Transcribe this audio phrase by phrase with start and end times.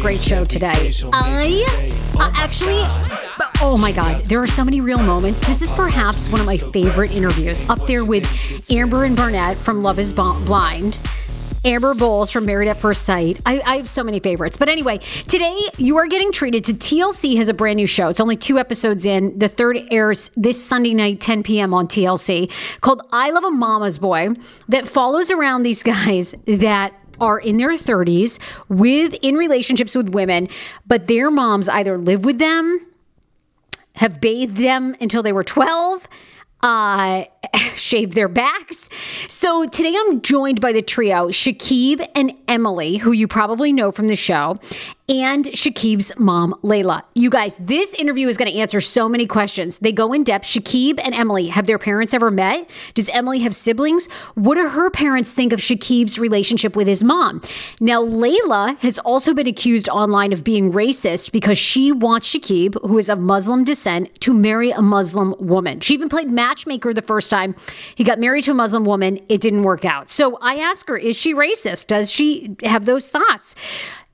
[0.00, 0.92] Great show today.
[1.12, 1.62] I
[2.18, 2.80] uh, actually,
[3.60, 5.46] oh my God, there are so many real moments.
[5.46, 8.24] This is perhaps one of my favorite interviews, up there with
[8.70, 10.98] Amber and Barnett from Love Is Blind.
[11.62, 13.38] Amber Bowles from Married at First Sight.
[13.44, 14.56] I, I have so many favorites.
[14.56, 18.08] But anyway, today you are getting treated to TLC has a brand new show.
[18.08, 19.38] It's only two episodes in.
[19.38, 21.74] The third airs this Sunday night, 10 p.m.
[21.74, 22.50] on TLC,
[22.80, 24.30] called I Love a Mama's Boy,
[24.68, 28.38] that follows around these guys that are in their 30s
[28.68, 30.48] with in relationships with women,
[30.86, 32.86] but their moms either live with them,
[33.96, 36.08] have bathed them until they were 12,
[36.62, 37.24] uh,
[37.74, 38.88] shave their backs.
[39.28, 44.08] So today I'm joined by the trio, Shekeb and Emily, who you probably know from
[44.08, 44.58] the show,
[45.10, 47.02] and Shekeb's mom, Laila.
[47.14, 49.78] You guys, this interview is going to answer so many questions.
[49.78, 50.46] They go in depth.
[50.46, 52.70] Shekeb and Emily, have their parents ever met?
[52.94, 54.06] Does Emily have siblings?
[54.36, 57.42] What do her parents think of Shekeb's relationship with his mom?
[57.80, 62.96] Now, Laila has also been accused online of being racist because she wants Shekeb, who
[62.96, 65.80] is of Muslim descent, to marry a Muslim woman.
[65.80, 67.54] She even played matchmaker the first time.
[67.94, 69.20] He got married to a Muslim woman.
[69.28, 70.10] It didn't work out.
[70.10, 71.86] So I ask her, is she racist?
[71.86, 73.54] Does she have those thoughts?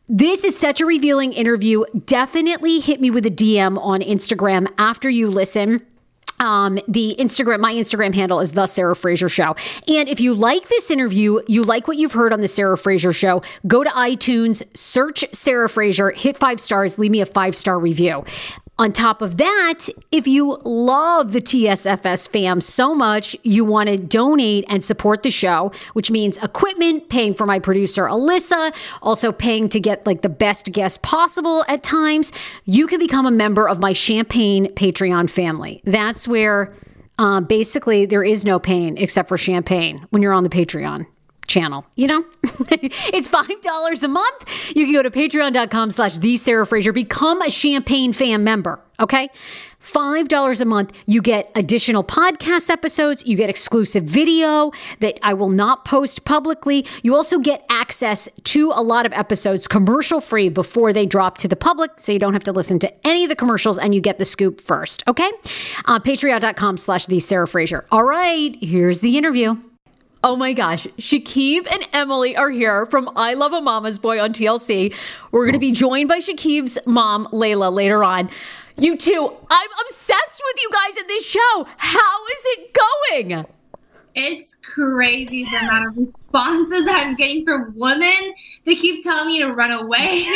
[0.08, 1.84] This is such a revealing interview.
[2.04, 5.84] Definitely hit me with a DM on Instagram after you listen.
[6.38, 9.56] Um, the Instagram, my Instagram handle is the Sarah Fraser Show.
[9.88, 13.14] And if you like this interview, you like what you've heard on the Sarah Fraser
[13.14, 17.78] Show, go to iTunes, search Sarah Fraser, hit five stars, leave me a five star
[17.78, 18.24] review.
[18.78, 23.96] On top of that, if you love the TSFS fam so much, you want to
[23.96, 29.70] donate and support the show, which means equipment, paying for my producer Alyssa, also paying
[29.70, 32.32] to get like the best guest possible at times,
[32.66, 35.80] you can become a member of my Champagne Patreon family.
[35.84, 36.74] That's where
[37.18, 41.06] uh, basically there is no pain except for champagne when you're on the Patreon.
[41.46, 42.24] Channel, you know?
[42.42, 44.76] it's $5 a month.
[44.76, 49.28] You can go to patreon.com slash the Sarah Fraser, become a Champagne fan member, okay?
[49.86, 55.48] $5 a month, you get additional podcast episodes, you get exclusive video that I will
[55.48, 56.84] not post publicly.
[57.02, 61.48] You also get access to a lot of episodes commercial free before they drop to
[61.48, 64.00] the public, so you don't have to listen to any of the commercials and you
[64.00, 65.30] get the scoop first, okay?
[65.84, 67.86] Uh, Patreon.com slash the Sarah Fraser.
[67.92, 69.56] All right, here's the interview.
[70.24, 74.32] Oh my gosh, Shekeb and Emily are here from I Love a Mama's Boy on
[74.32, 74.94] TLC.
[75.30, 78.30] We're going to be joined by Shekeb's mom, Laila, later on.
[78.78, 81.66] You two, I'm obsessed with you guys in this show.
[81.76, 82.76] How is it
[83.10, 83.46] going?
[84.14, 88.34] It's crazy the amount of responses I'm getting from women.
[88.64, 90.24] They keep telling me to run away.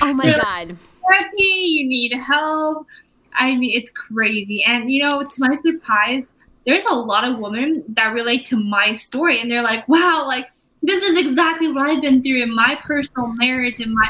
[0.00, 0.76] oh my God.
[1.08, 2.86] Therapy, you need help.
[3.34, 4.62] I mean, it's crazy.
[4.64, 6.24] And, you know, to my surprise,
[6.70, 10.48] there's a lot of women that relate to my story and they're like, wow, like
[10.82, 14.08] this is exactly what I've been through in my personal marriage and my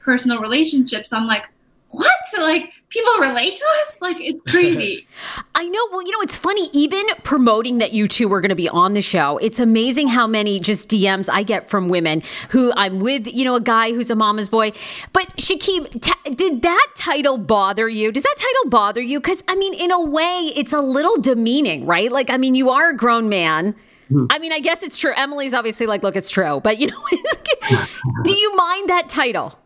[0.00, 1.10] personal relationships.
[1.10, 1.44] So I'm like,
[1.90, 2.10] what?
[2.38, 3.98] Like people relate to us?
[4.00, 5.06] Like it's crazy.
[5.54, 5.88] I know.
[5.90, 6.68] Well, you know, it's funny.
[6.72, 10.26] Even promoting that you two were going to be on the show, it's amazing how
[10.26, 13.26] many just DMs I get from women who I'm with.
[13.26, 14.72] You know, a guy who's a mama's boy.
[15.12, 18.12] But Shekeb, t- did that title bother you?
[18.12, 19.20] Does that title bother you?
[19.20, 22.10] Because I mean, in a way, it's a little demeaning, right?
[22.10, 23.74] Like, I mean, you are a grown man.
[24.08, 24.26] Hmm.
[24.30, 25.12] I mean, I guess it's true.
[25.14, 26.60] Emily's obviously like, look, it's true.
[26.62, 27.02] But you know,
[28.24, 29.58] do you mind that title?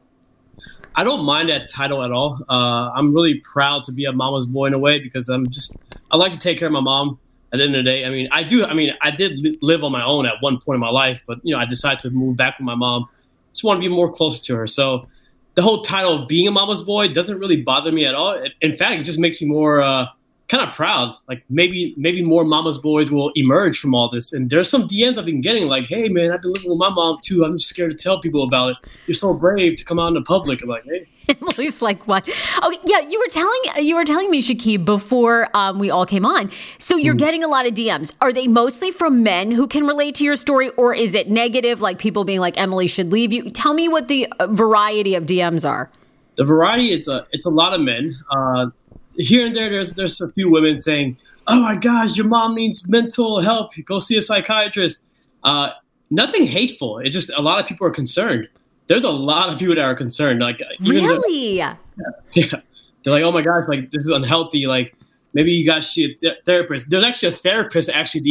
[0.94, 2.38] I don't mind that title at all.
[2.48, 5.78] Uh, I'm really proud to be a mama's boy in a way because I'm just
[6.10, 7.18] I like to take care of my mom.
[7.52, 8.64] At the end of the day, I mean, I do.
[8.64, 11.22] I mean, I did li- live on my own at one point in my life,
[11.26, 13.06] but you know, I decided to move back with my mom.
[13.52, 14.66] Just want to be more close to her.
[14.66, 15.06] So
[15.54, 18.42] the whole title of being a mama's boy doesn't really bother me at all.
[18.62, 19.82] In fact, it just makes me more.
[19.82, 20.06] Uh,
[20.52, 21.16] kind of proud.
[21.28, 24.34] Like maybe maybe more mama's boys will emerge from all this.
[24.34, 26.90] And there's some DMs I've been getting like, "Hey man, I've been living with my
[26.90, 27.42] mom too.
[27.42, 28.76] I'm just scared to tell people about it.
[29.06, 31.08] You're so brave to come out in the public." I'm like, "Hey."
[31.40, 35.78] Emily's like, "What?" Okay, yeah, you were telling you were telling me, Shekeb, before um,
[35.78, 36.50] we all came on.
[36.78, 37.18] So you're mm.
[37.26, 38.12] getting a lot of DMs.
[38.20, 41.80] Are they mostly from men who can relate to your story, or is it negative,
[41.80, 43.48] like people being like, "Emily should leave you"?
[43.48, 45.90] Tell me what the uh, variety of DMs are.
[46.36, 48.16] The variety, it's a it's a lot of men.
[48.30, 48.66] Uh,
[49.16, 51.16] here and there, there's there's a few women saying,
[51.46, 53.72] "Oh my gosh, your mom needs mental help.
[53.84, 55.04] Go see a psychiatrist."
[55.44, 55.70] Uh,
[56.10, 56.98] nothing hateful.
[56.98, 58.48] It's just a lot of people are concerned.
[58.86, 60.40] There's a lot of people that are concerned.
[60.40, 61.76] Like really, yeah,
[62.32, 62.46] yeah.
[63.04, 64.66] They're like, "Oh my gosh, like this is unhealthy.
[64.66, 64.94] Like
[65.34, 68.22] maybe you guys see a th- therapist." There's actually a therapist actually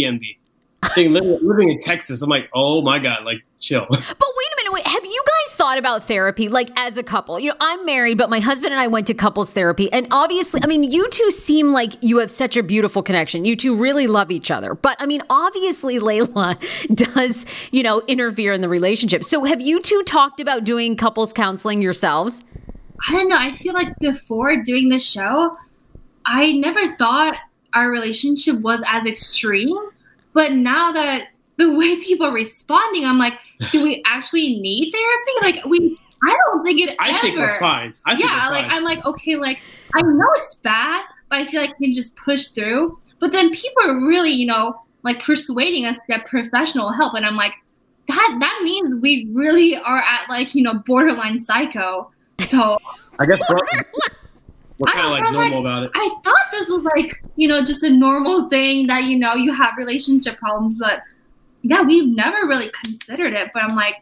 [0.89, 2.21] thing living, living in Texas.
[2.21, 3.85] I'm like, oh my god, like chill.
[3.89, 5.23] But wait a minute, wait, have you
[5.55, 7.39] thought about therapy, like as a couple?
[7.39, 10.61] You know, I'm married, but my husband and I went to couples therapy, and obviously,
[10.63, 13.45] I mean, you two seem like you have such a beautiful connection.
[13.45, 16.57] You two really love each other, but I mean, obviously, Laila
[16.93, 19.23] does, you know, interfere in the relationship.
[19.23, 22.43] So, have you two talked about doing couples counseling yourselves?
[23.07, 23.37] I don't know.
[23.37, 25.57] I feel like before doing the show,
[26.25, 27.35] I never thought
[27.73, 29.75] our relationship was as extreme
[30.33, 31.27] but now that
[31.61, 33.33] the way people are responding, I'm like,
[33.71, 35.55] do we actually need therapy?
[35.59, 37.19] Like we I don't think it I ever.
[37.19, 37.93] think we're fine.
[38.05, 38.77] I yeah, we're like fine.
[38.77, 39.61] I'm like, okay, like
[39.93, 42.99] I know it's bad, but I feel like we can just push through.
[43.19, 47.13] But then people are really, you know, like persuading us to get professional help.
[47.13, 47.53] And I'm like,
[48.07, 52.11] that that means we really are at like, you know, borderline psycho.
[52.39, 52.77] So
[53.19, 55.91] I guess we're kind of like normal like, about it.
[55.93, 59.51] I thought this was like, you know, just a normal thing that, you know, you
[59.53, 61.01] have relationship problems, but
[61.61, 63.49] yeah, we've never really considered it.
[63.53, 63.95] But I'm like,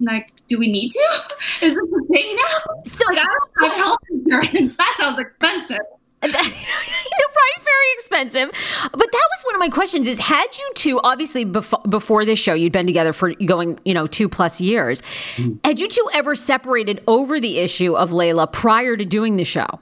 [0.00, 1.22] like, do we need to?
[1.62, 2.82] Is this a thing now?
[2.84, 4.76] So like, I don't have health insurance.
[4.84, 5.78] That sounds expensive.
[6.24, 8.50] Probably very expensive.
[8.82, 12.38] But that was one of my questions is had you two, obviously before, before this
[12.38, 15.02] show, you'd been together for going, you know, two plus years.
[15.36, 15.58] Mm.
[15.64, 19.80] Had you two ever separated over the issue of Laila prior to doing the show?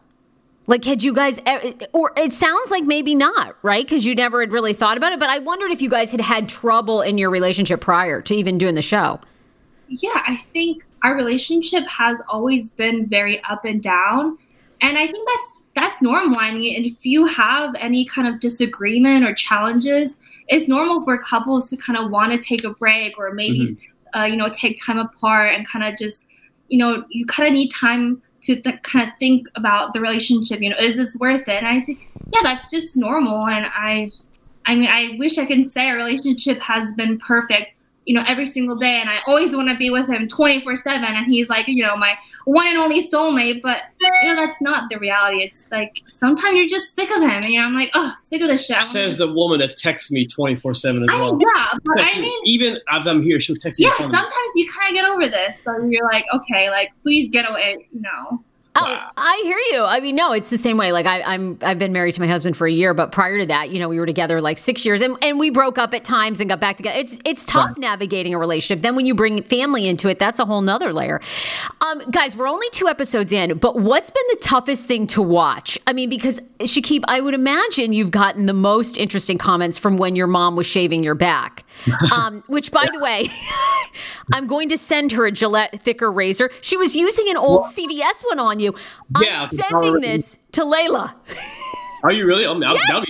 [0.66, 1.40] Like, had you guys,
[1.92, 3.85] or it sounds like maybe not, right?
[3.85, 5.19] Because you never had really thought about it.
[5.19, 8.59] But I wondered if you guys had had trouble in your relationship prior to even
[8.59, 9.21] doing the show.
[9.88, 14.38] Yeah, I think our relationship has always been very up and down.
[14.81, 16.38] And I think that's that's normal.
[16.38, 20.16] I mean, if you have any kind of disagreement or challenges,
[20.49, 24.21] it's normal for couples to kind of want to take a break or maybe, mm-hmm.
[24.21, 26.26] uh, you know, take time apart and kind of just,
[26.69, 30.61] you know, you kind of need time to th- kind of think about the relationship.
[30.61, 31.63] You know, is this worth it?
[31.63, 33.47] And I think, yeah, that's just normal.
[33.47, 34.11] And I,
[34.67, 37.73] I mean, I wish I can say our relationship has been perfect.
[38.04, 41.04] You know, every single day, and I always want to be with him 24 seven.
[41.04, 42.14] And he's like, you know, my
[42.47, 43.62] one and only soulmate.
[43.62, 43.78] But
[44.23, 45.44] you know, that's not the reality.
[45.44, 48.42] It's like sometimes you're just sick of him, and you know, I'm like, oh, sick
[48.42, 48.82] of this shit.
[48.82, 51.37] Says just- the woman that texts me 24 7 as I well.
[51.37, 53.87] mean, yeah, but I mean, even as I'm here, she'll text me.
[53.87, 54.18] yeah, in front of me.
[54.18, 57.87] sometimes you kind of get over this, so you're like, okay, like please get away,
[57.92, 58.42] know.
[58.75, 59.11] Oh, Wow.
[59.17, 59.85] I hear you.
[59.85, 60.93] I mean, no, it's the same way.
[60.93, 63.47] Like I, I'm, I've been married to my husband for a year, but prior to
[63.47, 66.05] that, you know, we were together like six years, and, and we broke up at
[66.05, 66.99] times and got back together.
[66.99, 68.83] It's it's tough navigating a relationship.
[68.83, 71.21] Then when you bring family into it, that's a whole nother layer.
[71.83, 75.79] Um, guys, we're only two episodes in, but what's been the toughest thing to watch?
[75.87, 80.17] I mean, because Shekeb, I would imagine you've gotten the most interesting comments from when
[80.17, 81.64] your mom was shaving your back.
[82.14, 83.26] Um, which, by the way,
[84.33, 86.50] I'm going to send her a Gillette thicker razor.
[86.61, 88.75] She was using an old CVS one on you.
[89.17, 91.17] I'm sending this to Laila.
[92.05, 92.47] Are you really?
[92.47, 93.05] I mean, I'll- Yes.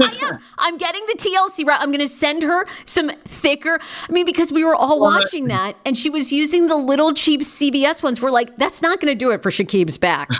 [0.00, 0.38] I am.
[0.58, 1.80] I'm getting the TLC route.
[1.80, 3.78] I'm going to send her some thicker.
[4.08, 7.42] I mean, because we were all watching that, and she was using the little cheap
[7.42, 8.20] CVS ones.
[8.20, 10.28] We're like, that's not going to do it for Shekeb's back.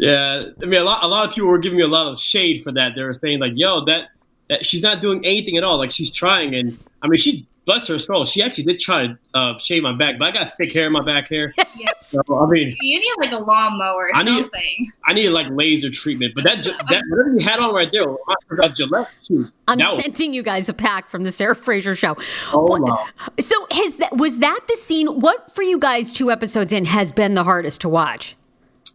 [0.00, 2.18] Yeah, I mean, a lot, a lot of people were giving me a lot of
[2.20, 2.92] shade for that.
[2.94, 4.10] They were saying like, "Yo, that,
[4.48, 5.78] that she's not doing anything at all.
[5.78, 9.18] Like she's trying." And I mean, she bless her soul, she actually did try to
[9.34, 11.54] uh, shave my back, but I got thick hair in my back hair.
[11.76, 12.08] Yes.
[12.10, 14.90] So I mean, You need like a lawnmower or I need- something.
[15.04, 16.32] I needed like laser treatment.
[16.34, 19.08] But that, that whatever you had on right there, I forgot Gillette.
[19.22, 22.16] Shoot, I'm that was- sending you guys a pack from the Sarah Fraser show.
[22.54, 23.06] Oh, What- wow.
[23.38, 25.20] So has that was that the scene?
[25.20, 26.10] What for you guys?
[26.10, 28.34] Two episodes in has been the hardest to watch.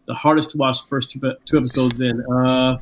[0.07, 2.22] the hardest to watch first two, two episodes in.
[2.25, 2.77] Uh,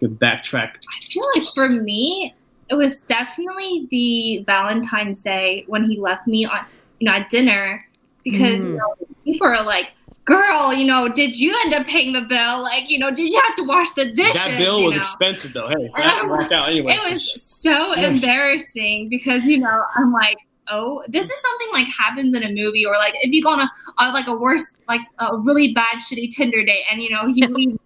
[0.00, 0.76] good backtrack.
[0.76, 2.34] I feel like for me,
[2.68, 6.64] it was definitely the Valentine's Day when he left me on,
[6.98, 7.86] you know, at dinner
[8.24, 8.68] because mm.
[8.68, 9.92] you know, people are like,
[10.24, 12.62] "Girl, you know, did you end up paying the bill?
[12.62, 15.00] Like, you know, did you have to wash the dishes?" That bill you was know?
[15.00, 15.68] expensive though.
[15.68, 16.92] Hey, that worked out anyway.
[16.92, 18.22] It was so Yes.
[18.22, 20.38] embarrassing because you know I'm like,
[20.70, 23.60] oh, this is something like happens in a movie or like if you go on
[23.60, 27.26] a, a like a worse like a really bad shitty Tinder date and you know
[27.32, 27.78] he leaves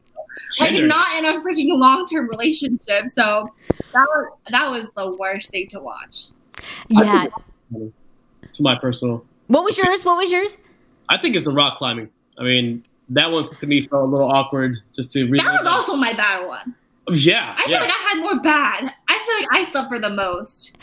[0.61, 0.87] like Tinder.
[0.87, 3.09] not in a freaking long term relationship.
[3.09, 3.49] So
[3.93, 6.27] that was that was the worst thing to watch.
[6.89, 7.27] Yeah.
[7.73, 9.25] to my personal.
[9.49, 10.05] What was yours?
[10.05, 10.57] What was yours?
[11.09, 12.09] I think it's the rock climbing.
[12.39, 15.41] I mean, that one to me felt a little awkward just to read.
[15.41, 16.75] That was also my bad one.
[17.13, 17.81] yeah, I feel yeah.
[17.81, 18.93] like I had more bad.
[19.09, 20.77] I feel like I suffer the most.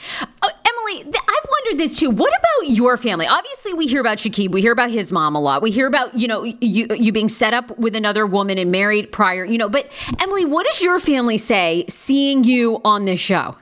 [0.44, 1.31] Oh, Emily, th- I've
[1.64, 2.10] wondered this too.
[2.10, 3.28] What about your family?
[3.28, 4.52] Obviously, we hear about Shekeb.
[4.52, 5.62] We hear about his mom a lot.
[5.62, 9.12] We hear about you know you you being set up with another woman and married
[9.12, 9.46] prior.
[9.46, 9.90] You know, but
[10.20, 13.56] Emily, what does your family say seeing you on this show?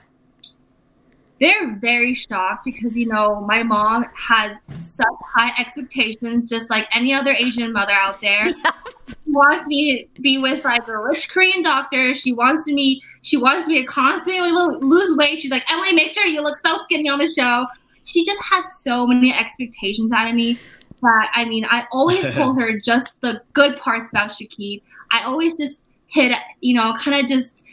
[1.40, 7.14] they're very shocked because you know my mom has such high expectations just like any
[7.14, 8.44] other asian mother out there
[9.08, 13.38] she wants me to be with like a rich korean doctor she wants me she
[13.38, 17.08] wants me to constantly lose weight she's like emily make sure you look so skinny
[17.08, 17.66] on the show
[18.10, 20.58] she just has so many expectations out of me
[21.02, 25.54] that i mean i always told her just the good parts about shekeb i always
[25.54, 27.64] just hit you know kind of just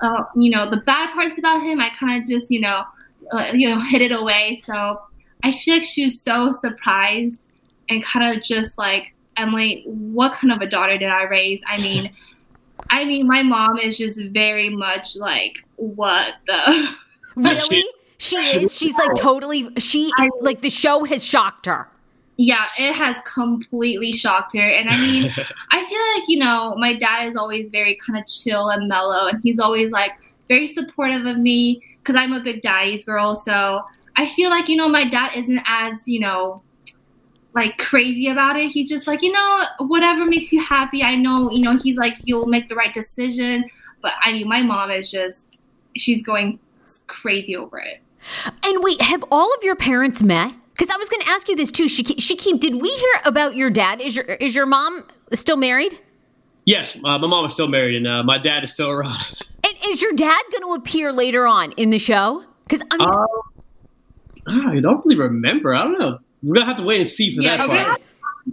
[0.00, 2.84] uh, you know the bad parts about him i kind of just you know
[3.32, 4.60] uh, you know hid it away.
[4.64, 5.00] So
[5.44, 7.40] i feel like she was so surprised
[7.88, 11.62] and kind of just like emily what kind of a daughter did i raise?
[11.68, 12.10] I mean
[12.88, 16.96] i mean my mom is just very much like what the
[17.36, 17.84] Really?
[18.20, 18.76] She is.
[18.76, 19.68] She's like totally.
[19.78, 20.10] She
[20.40, 21.88] like the show has shocked her.
[22.36, 25.30] yeah it has completely shocked her and i mean
[25.72, 29.26] i feel like you know my dad is always very kind of chill and mellow
[29.26, 30.12] and he's always like
[30.48, 33.82] very supportive of me because i'm a big daddy's girl so
[34.16, 36.62] i feel like you know my dad isn't as you know
[37.54, 41.50] like crazy about it he's just like you know whatever makes you happy i know
[41.50, 43.68] you know he's like you'll make the right decision
[44.00, 45.58] but i mean my mom is just
[45.94, 46.58] she's going
[47.06, 48.00] crazy over it
[48.64, 50.52] And wait, have all of your parents met?
[50.72, 52.16] Because I was going to ask you this too, Shekeb.
[52.16, 54.00] Shekeb, did we hear about your dad?
[54.00, 55.98] Is your is your mom still married?
[56.66, 59.18] yes, uh, my mom is still married, and uh, my dad is still around.
[59.66, 62.44] And is your dad going to appear later on in the show?
[62.64, 65.74] Because I mean, Uh, I don't really remember.
[65.74, 66.18] I don't know.
[66.42, 67.84] We're gonna have to wait and see for Yeah, that okay.
[67.84, 68.00] part.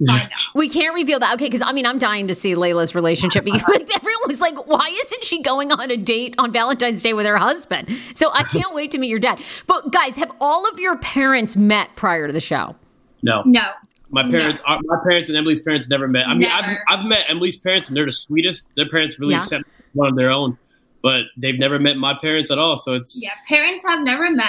[0.05, 1.33] Find we can't reveal that.
[1.35, 3.45] Okay, because I mean, I'm dying to see Laila's relationship.
[3.45, 7.13] Because like, everyone was like, "Why isn't she going on a date on Valentine's Day
[7.13, 9.39] with her husband?" So I can't wait to meet your dad.
[9.65, 12.75] But guys, have all of your parents met prior to the show?
[13.23, 13.71] No, no
[14.09, 16.27] my parents, uh, my parents and Emily's parents never met.
[16.27, 18.69] I mean, I've, I've met Emily's parents, and they're the sweetest.
[18.75, 19.39] Their parents really Yeah.
[19.39, 20.57] accept one of their own,
[21.01, 22.77] but they've never met my parents at all.
[22.77, 24.47] So it's yeah parents have never met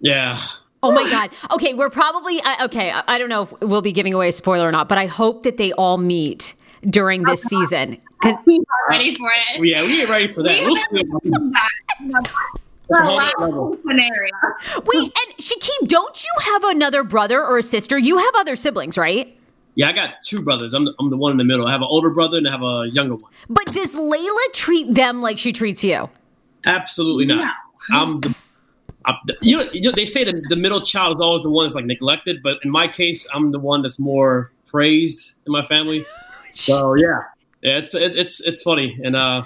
[0.00, 0.46] yeah.
[0.86, 1.30] Oh my God.
[1.52, 4.32] Okay, we're probably, uh, okay, I, I don't know if we'll be giving away a
[4.32, 6.54] spoiler or not, but I hope that they all meet
[6.88, 8.00] during this season.
[8.20, 10.62] Because we're ready for it Well, yeah, we ain't ready for that.
[10.62, 11.02] We'll see.
[12.88, 13.76] the whole last level.
[13.84, 14.32] scenario.
[14.84, 17.98] wait, and Shekeb, don't you have another brother or a sister?
[17.98, 19.36] You have other siblings, right?
[19.74, 20.72] Yeah, I got two brothers.
[20.72, 21.66] I'm the, I'm the one in the middle.
[21.66, 23.32] I have an older brother and I have a younger one.
[23.48, 26.08] But does Laila treat them like she treats you?
[26.64, 27.54] Absolutely not.
[27.90, 27.98] No.
[27.98, 28.34] I'm the
[29.42, 31.74] you, know, you know they say that the middle child is always the one that's
[31.74, 36.04] like neglected, but in my case, I'm the one that's more praised in my family.
[36.58, 37.20] So yeah,
[37.60, 39.44] yeah, it's it, it's it's funny and uh,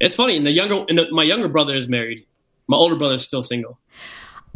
[0.00, 0.34] it's funny.
[0.38, 2.24] And the younger and the, my younger brother is married.
[2.68, 3.78] My older brother is still single.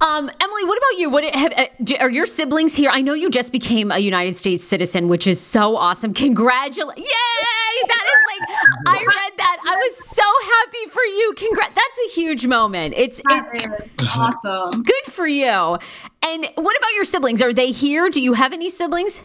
[0.01, 1.09] Um, Emily, what about you?
[1.09, 2.91] What have, uh, do- are your siblings here?
[2.93, 6.13] I know you just became a United States citizen, which is so awesome.
[6.15, 7.07] Congratulations!
[7.07, 7.87] Yay!
[7.87, 8.49] That is like
[8.89, 9.59] I read that.
[9.65, 11.33] I was so happy for you.
[11.37, 11.75] Congrats!
[11.75, 12.95] That's a huge moment.
[12.97, 14.83] It's it's awesome.
[14.83, 15.79] good for you.
[16.23, 17.43] And what about your siblings?
[17.43, 18.11] Are they here?
[18.11, 19.23] Do you have any siblings?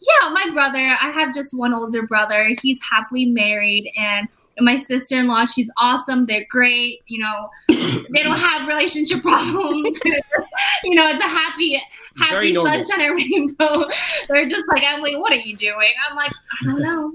[0.00, 0.96] Yeah, my brother.
[1.00, 2.54] I have just one older brother.
[2.62, 4.28] He's happily married, and
[4.60, 5.46] my sister-in-law.
[5.46, 6.26] She's awesome.
[6.26, 7.00] They're great.
[7.06, 9.98] You know, they don't have relationship problems.
[10.84, 11.80] you know, it's a happy,
[12.18, 12.72] happy normal.
[12.84, 13.88] sunshine and rainbow.
[14.28, 15.92] They're just like, Emily, what are you doing?
[16.08, 17.14] I'm like, I don't know.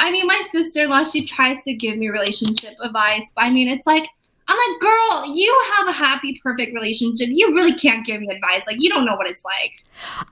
[0.00, 1.04] I mean, my sister-in-law.
[1.04, 4.08] She tries to give me relationship advice, but I mean, it's like.
[4.50, 7.28] I'm like, girl, you have a happy, perfect relationship.
[7.30, 8.66] You really can't give me advice.
[8.66, 9.84] Like, you don't know what it's like.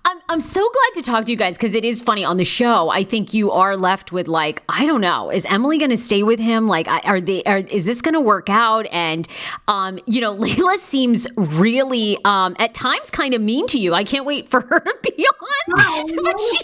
[0.04, 2.44] I'm, I'm so glad to talk to you guys because it is funny on the
[2.44, 2.88] show.
[2.88, 5.30] I think you are left with like I don't know.
[5.30, 6.66] Is Emily going to stay with him?
[6.66, 7.44] Like, are they?
[7.44, 8.86] Are, is this going to work out?
[8.90, 9.28] And
[9.68, 13.94] um, you know, Laila seems really um, at times kind of mean to you.
[13.94, 16.08] I can't wait for her to be on.
[16.08, 16.58] No, but she,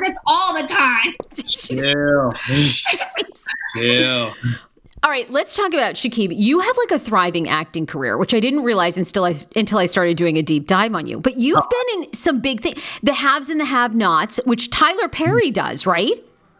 [0.00, 1.14] That's all the time.
[3.74, 4.32] Yeah, yeah.
[5.04, 6.32] All right, let's talk about Shekeb.
[6.36, 9.86] You have like a thriving acting career, which I didn't realize until I until I
[9.86, 11.18] started doing a deep dive on you.
[11.18, 15.46] But you've been in some big things, the haves and the have-nots, which Tyler Perry
[15.46, 15.54] mm-hmm.
[15.54, 16.12] does, right?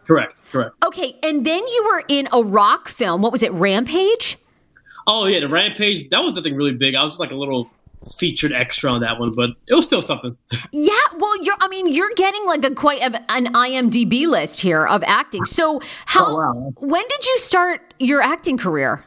[0.05, 0.75] Correct, correct.
[0.85, 3.21] Okay, and then you were in a rock film.
[3.21, 4.37] What was it, Rampage?
[5.07, 6.09] Oh yeah, the Rampage.
[6.09, 6.95] That was nothing really big.
[6.95, 7.71] I was just like a little
[8.19, 10.35] featured extra on that one, but it was still something.
[10.71, 11.55] Yeah, well, you're.
[11.59, 15.45] I mean, you're getting like a quite an IMDb list here of acting.
[15.45, 16.25] So, how?
[16.25, 16.73] Oh, wow.
[16.77, 19.05] When did you start your acting career?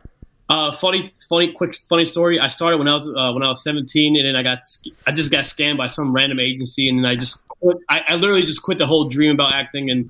[0.49, 2.39] Uh, funny, funny, quick, funny story.
[2.39, 4.59] I started when I was uh, when I was 17, and then I got
[5.07, 7.77] I just got scammed by some random agency, and then I just quit.
[7.89, 10.09] I, I literally just quit the whole dream about acting, and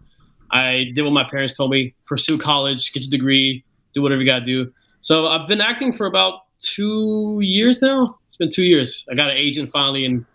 [0.50, 3.64] I did what my parents told me: pursue college, get your degree,
[3.94, 4.72] do whatever you got to do.
[5.00, 8.18] So I've been acting for about two years now.
[8.26, 9.06] It's been two years.
[9.10, 10.26] I got an agent finally, and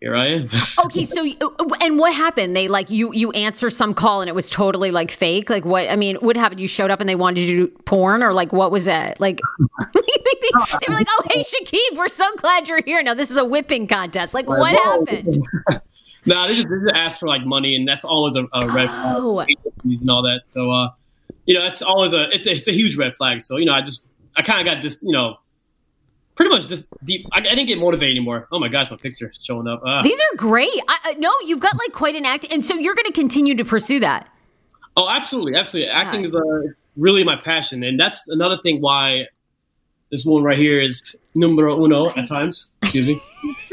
[0.00, 0.50] here I am.
[0.84, 1.26] Okay, so
[1.82, 2.56] and what happened?
[2.56, 3.12] They like you.
[3.12, 5.50] You answer some call and it was totally like fake.
[5.50, 5.90] Like what?
[5.90, 6.60] I mean, what happened?
[6.60, 9.20] You showed up and they wanted you to do porn, or like what was it?
[9.20, 9.40] Like
[9.94, 10.00] they
[10.88, 13.86] were like, "Oh, hey, Shekeb, we're so glad you're here." Now this is a whipping
[13.86, 14.34] contest.
[14.34, 15.04] Like what whoa.
[15.04, 15.46] happened?
[16.26, 18.88] no, they just, they just ask for like money, and that's always a, a red
[18.88, 19.16] flag.
[19.18, 19.40] Oh.
[19.40, 20.42] and all that.
[20.46, 20.90] So, uh,
[21.44, 23.42] you know, it's always a it's a, it's a huge red flag.
[23.42, 25.36] So, you know, I just I kind of got this, you know,
[26.36, 27.26] pretty much just deep.
[27.32, 28.46] I, I didn't get motivated anymore.
[28.52, 29.82] Oh my gosh, my picture is showing up.
[29.84, 30.00] Ah.
[30.02, 30.70] These are great.
[30.88, 33.54] I, I, no, you've got like quite an act, and so you're going to continue
[33.56, 34.30] to pursue that.
[34.96, 35.90] oh, absolutely, absolutely.
[35.90, 39.26] Acting is uh, it's really my passion, and that's another thing why
[40.10, 42.74] this one right here is numero uno at times.
[42.82, 43.20] Excuse me.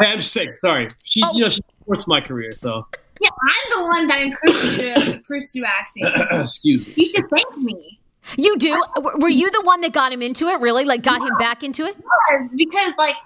[0.00, 0.58] I am sick.
[0.58, 0.88] Sorry.
[1.04, 1.32] She, Oh.
[1.34, 2.50] you know, she supports my career.
[2.52, 2.86] So,
[3.20, 6.04] Yeah, I'm the one that encouraged you to pursue acting.
[6.40, 6.92] excuse me.
[6.96, 7.98] You should thank me.
[8.36, 8.82] You do?
[8.96, 10.60] W- Were you the one that got him into it?
[10.60, 10.84] Really?
[10.84, 11.96] Like got him back into it?
[11.96, 13.16] Because- Because like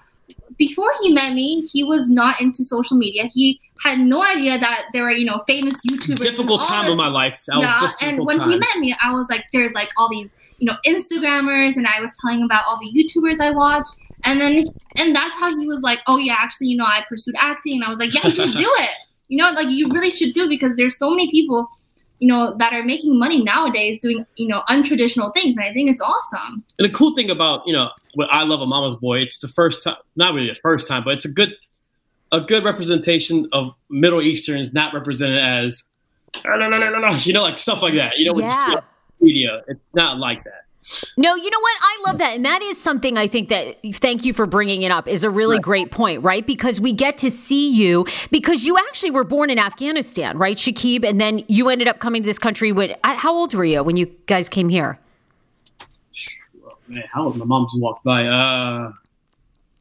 [0.57, 3.29] before he met me, he was not into social media.
[3.33, 6.21] He had no idea that there were, you know, famous YouTubers.
[6.21, 7.41] Difficult time this of my life.
[7.47, 8.49] That was yeah, just and when time.
[8.49, 12.01] he met me, I was like, there's like all these, you know, Instagrammers, and I
[12.01, 13.87] was telling him about all the YouTubers I watch,
[14.25, 14.65] and then
[14.97, 17.85] and that's how he was like, oh yeah, actually, you know, I pursued acting, and
[17.85, 18.89] I was like, yeah, you should do it.
[19.29, 21.69] You know, like you really should do it because there's so many people,
[22.19, 25.89] you know, that are making money nowadays doing, you know, untraditional things, and I think
[25.89, 26.63] it's awesome.
[26.77, 29.47] And the cool thing about you know what I love a Mama's Boy, it's the
[29.49, 31.49] first time, not really the first time, but it's a good,
[32.31, 35.83] a good representation of Middle Easterns not represented as,
[36.45, 38.17] no, no, no, no, no, no, you know, like stuff like that.
[38.17, 38.79] You know, when you see Yeah.
[39.21, 40.65] media, it's not like that.
[41.17, 41.77] No, you know what?
[41.81, 42.35] I love that.
[42.35, 45.29] And that is something I think that, thank you for bringing it up, is a
[45.29, 46.45] really great point, right?
[46.45, 51.07] Because we get to see you, because you actually were born in Afghanistan, right, Shekeb?
[51.07, 53.83] And then you ended up coming to this country with, uh, how old were you
[53.83, 54.99] when you guys came here?
[56.87, 58.25] Man, how old my mom's walked by.
[58.25, 58.91] Uh,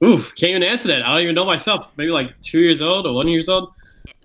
[0.05, 1.03] oof, can't even answer that.
[1.03, 1.89] I don't even know myself.
[1.97, 3.73] Maybe like two years old or one years old.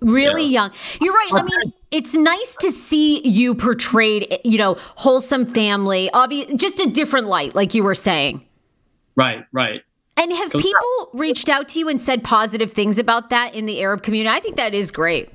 [0.02, 0.70] Really young.
[1.00, 1.30] You're right.
[1.32, 6.90] I mean, it's nice to see you portrayed, you know, wholesome family, obvious, just a
[6.90, 8.44] different light, like you were saying.
[9.14, 9.82] Right, right.
[10.16, 13.66] And have So- people reached out to you and said positive things about that in
[13.66, 14.36] the Arab community?
[14.36, 15.30] I think that is great.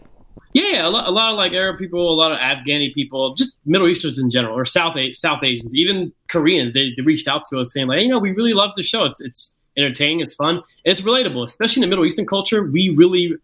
[0.54, 3.58] Yeah, a lot, a lot of like Arab people, a lot of Afghani people, just
[3.66, 6.74] Middle Easterns in general, or South South Asians, even Koreans.
[6.74, 8.82] They, they reached out to us saying like, hey, you know, we really love the
[8.84, 9.06] show.
[9.06, 11.44] It's it's entertaining, it's fun, it's relatable.
[11.44, 13.36] Especially in the Middle Eastern culture, we really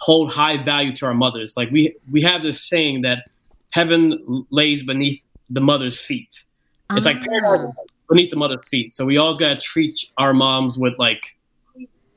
[0.00, 1.56] hold high value to our mothers.
[1.56, 3.30] Like we we have this saying that
[3.70, 6.44] heaven lays beneath the mother's feet.
[6.92, 7.24] It's like ah.
[7.24, 7.84] paradise Oh.
[8.08, 8.92] beneath the mother's feet.
[8.94, 11.36] So we always gotta treat our moms with like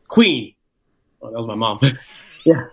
[0.07, 0.53] queen.
[1.21, 1.79] Oh, that was my mom.
[2.45, 2.65] yeah.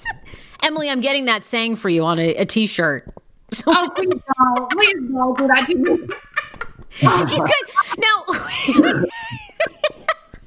[0.62, 3.12] Emily, I'm getting that saying for you on a a t-shirt.
[3.52, 4.70] So Oh, please don't.
[4.70, 5.90] Please don't do that to me.
[7.00, 8.24] you could now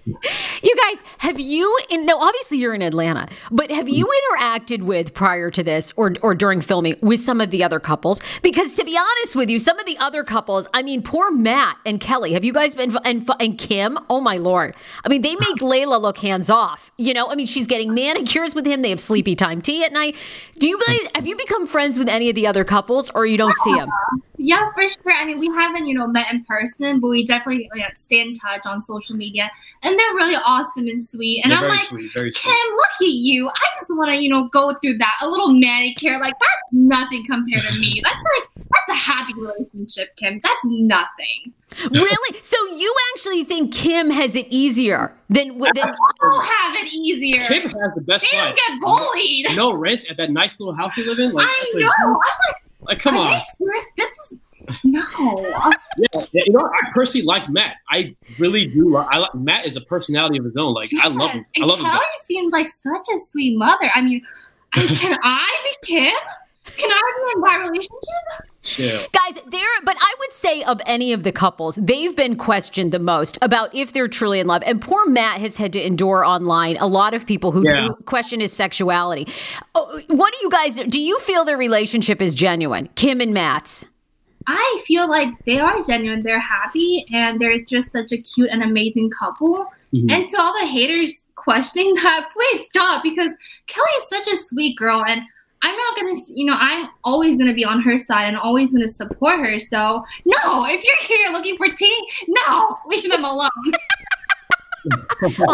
[0.05, 5.13] you guys have you in no obviously you're in atlanta but have you interacted with
[5.13, 8.21] prior to this or or during filming with some of the other couples?
[8.41, 11.77] Because to be honest with you some of the other couples i mean poor matt
[11.85, 13.97] and kelly have you guys been and and kim?
[14.09, 14.75] Oh my lord.
[15.03, 17.31] I mean they make laila look hands off you know?
[17.31, 20.15] I mean she's getting manicures with him they have sleepy time tea at night.
[20.59, 23.37] Do you guys have you become friends with any of the other couples or you
[23.37, 23.89] don't see them
[24.45, 25.12] Yeah, for sure.
[25.12, 28.21] I mean, we haven't, you know, met in person, but we definitely you know, stay
[28.21, 29.49] in touch on social media,
[29.81, 31.41] and they're really awesome and sweet.
[31.43, 32.73] And They're I'm very like, sweet, very Kim, sweet.
[32.73, 33.49] look at you.
[33.49, 36.19] I just want to, you know, go through that a little manicure.
[36.19, 37.99] Like that's nothing compared to me.
[38.03, 40.39] That's like that's a happy relationship, Kim.
[40.43, 41.53] That's nothing.
[41.91, 45.73] really so you actually think kim has it easier than than
[46.21, 47.41] I'll have it easier.
[47.41, 49.47] Kim has the best they don't get bullied.
[49.55, 51.34] No rent at that nice little house they live in.
[51.34, 51.88] Like, I that's know.
[51.88, 53.41] like, I'm like, like come are on.
[53.57, 53.85] serious?
[53.97, 54.39] This is
[54.83, 55.01] no.
[55.97, 57.77] Yeah, yeah, you know, I personally like Matt.
[57.89, 58.89] I really do.
[58.91, 60.73] Like, I like Matt is a personality of his own.
[60.73, 61.45] Like I love him.
[61.55, 63.89] I And love his Kelly seems like such a sweet mother.
[63.95, 64.21] I mean,
[64.73, 66.13] can I be Kim?
[66.78, 68.51] Can I be in that relationship?
[68.63, 68.99] Chill.
[69.13, 72.99] Guys, there, but I would say of any of the couples, they've been questioned the
[72.99, 74.63] most about if they're truly in love.
[74.65, 77.88] And poor Matt has had to endure online a lot of people who, Yeah.
[77.88, 79.28] who question his sexuality.
[79.75, 80.99] Oh, What do you guys do?
[80.99, 83.86] You feel their relationship is genuine, Kim and Matt's?
[84.47, 86.21] I feel like they are genuine.
[86.23, 89.65] They're happy, and they're just such a cute and amazing couple.
[89.93, 90.12] Mhm.
[90.12, 93.30] And to all the haters questioning that, please stop because
[93.67, 95.23] Kelly is such a sweet girl, and
[95.65, 98.88] I'm not gonna, you know, I'm always gonna be on her side and always gonna
[98.88, 99.58] support her.
[99.58, 103.49] So no, if you're here looking for tea, no, leave them alone.
[105.39, 105.49] Well,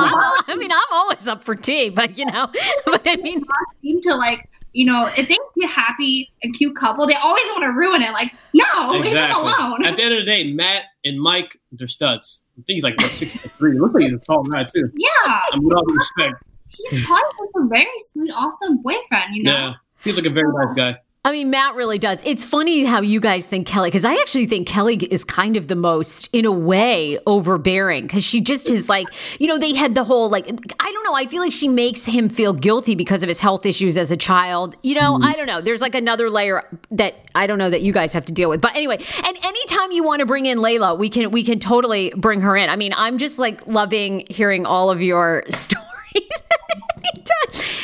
[0.50, 2.48] I'm- mean, I'm always up for tea, but you know,
[2.86, 3.42] but I mean,
[3.82, 7.44] seem to like you know if they see a happy and cute couple they always
[7.48, 10.52] want to ruin it like no leave them alone At the end of the day,
[10.52, 12.44] Matt and Mike, they're studs.
[12.58, 13.80] I think he's like six foot three.
[13.80, 14.90] Looks like he's a tall guy too.
[14.96, 16.44] yeah I mean, with all due respect.
[16.70, 20.52] he's probably like a very sweet awesome boyfriend you know Yeah, he's like a very
[20.54, 21.00] nice guy.
[21.24, 22.24] I mean, Matt really does.
[22.24, 25.68] It's funny how you guys think Kelly, because I actually think Kelly is kind of
[25.68, 28.08] the most, in a way, overbearing.
[28.08, 29.06] Because she just is like,
[29.40, 30.48] you know, they had the whole like,
[30.80, 31.14] I don't know.
[31.14, 34.18] I feel like she makes him feel guilty because of his health issues as a
[34.18, 34.76] child.
[34.82, 35.26] You know, mm-hmm.
[35.26, 35.62] I don't know.
[35.62, 38.60] There's like another layer that I don't know that you guys have to deal with.
[38.60, 42.12] But anyway, and anytime you want to bring in Laila, we can we can totally
[42.18, 42.68] bring her in.
[42.68, 45.91] I mean, I'm just like loving hearing all of your stories.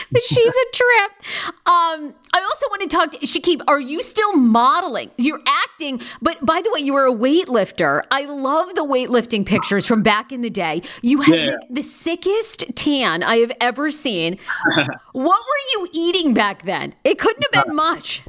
[0.09, 1.11] But she's a trip.
[1.67, 3.61] Um, I also want to talk to Shekeb.
[3.67, 5.11] Are you still modeling?
[5.17, 8.03] You're acting, but by the way, you were a weightlifter.
[8.09, 10.81] I love the weightlifting pictures from back in the day.
[11.01, 11.45] You had Yeah.
[11.45, 14.37] the, the sickest tan I have ever seen.
[15.11, 16.95] what were you eating back then?
[17.03, 18.21] It couldn't have been much.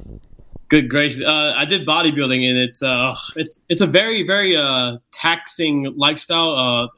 [0.69, 1.23] Good gracious.
[1.25, 6.91] Uh, I did bodybuilding, and it's uh, it's it's a very very uh, taxing lifestyle.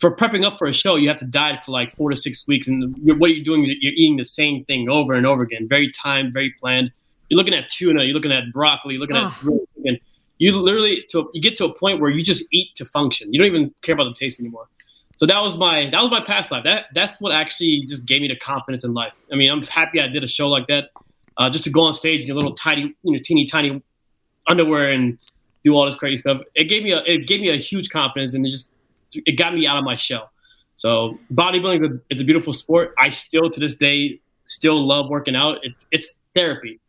[0.00, 2.46] For prepping up for a show, you have to diet for like four to six
[2.48, 5.42] weeks, and you're, what you're doing is you're eating the same thing over and over
[5.42, 5.68] again.
[5.68, 6.90] Very timed, very planned.
[7.28, 9.30] You're looking at tuna, you're looking at broccoli, you're looking Ugh.
[9.30, 9.98] at grilled chicken.
[10.38, 13.32] You literally to you get to a point where you just eat to function.
[13.32, 14.68] You don't even care about the taste anymore.
[15.16, 16.64] So that was my that was my past life.
[16.64, 19.12] That that's what actually just gave me the confidence in life.
[19.30, 20.84] I mean, I'm happy I did a show like that,
[21.36, 23.82] uh, just to go on stage in your little tiny, you know, teeny tiny
[24.48, 25.18] underwear and
[25.62, 26.40] do all this crazy stuff.
[26.54, 28.69] It gave me a it gave me a huge confidence and it just
[29.14, 30.30] it got me out of my shell.
[30.76, 32.94] So bodybuilding is a, is a beautiful sport.
[32.98, 35.64] I still to this day still love working out.
[35.64, 36.80] It, it's therapy.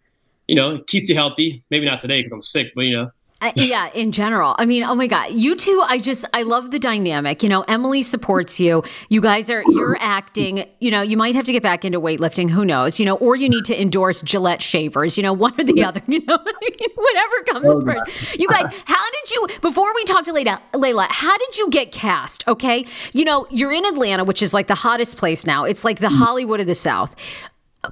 [0.47, 1.63] You know, it keeps you healthy.
[1.69, 3.11] Maybe not today because I'm sick, but you know,
[3.55, 4.55] Yeah, in general.
[4.59, 5.31] I mean, oh my God.
[5.31, 7.41] You two, I just, I love the dynamic.
[7.41, 8.83] You know, Emily supports you.
[9.09, 10.65] You guys are, you're acting.
[10.79, 12.51] You know, you might have to get back into weightlifting.
[12.51, 12.99] Who knows?
[12.99, 16.01] You know, or you need to endorse Gillette shavers, you know, one or the other,
[16.07, 18.37] you know, whatever comes oh, first.
[18.37, 21.91] You guys, how did you, before we talk to Laila, Laila, how did you get
[21.91, 22.47] cast?
[22.47, 22.85] Okay.
[23.13, 25.63] You know, you're in Atlanta, which is like the hottest place now.
[25.63, 26.15] It's like the hmm.
[26.15, 27.15] Hollywood of the South.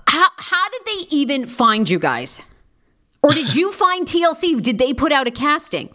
[0.08, 2.44] How, how did they even find you guys?
[3.22, 4.62] Or did you find TLC?
[4.62, 5.90] Did they put out a casting?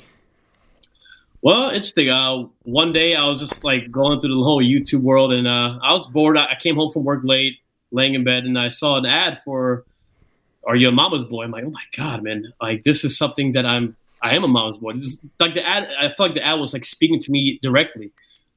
[1.45, 2.09] Well, interesting.
[2.09, 5.79] Uh, one day I was just like going through the whole YouTube world, and uh,
[5.83, 6.39] I was bored.
[6.39, 7.59] I came home from work late,
[7.93, 9.85] laying in bed, and I saw an ad for
[10.67, 12.53] "Are you a mama's boy?" I'm like, oh my god, man!
[12.63, 13.95] Like this is something that I'm.
[14.23, 14.95] I am a mama's boy.
[14.95, 15.93] This is, like the ad.
[16.01, 18.11] I felt like the ad was like speaking to me directly.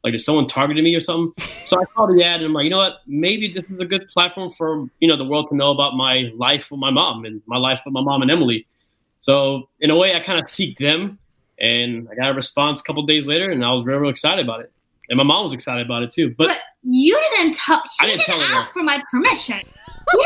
[0.07, 1.33] Like, is someone targeting me or something?
[1.65, 2.99] So I saw the ad and I'm like, you know what?
[3.07, 6.31] Maybe this is a good platform for you know the world to know about my
[6.33, 8.65] life with my mom and my life with my mom and Emily.
[9.19, 11.19] So in a way, I kind of seek them,
[11.59, 14.45] and I got a response a couple days later, and I was real, real excited
[14.45, 14.71] about it.
[15.09, 16.33] And my mom was excited about it too.
[16.37, 17.81] But, But you didn't tell.
[17.81, 19.57] He I didn't didn't, tell her ask for my permission.
[19.59, 20.17] He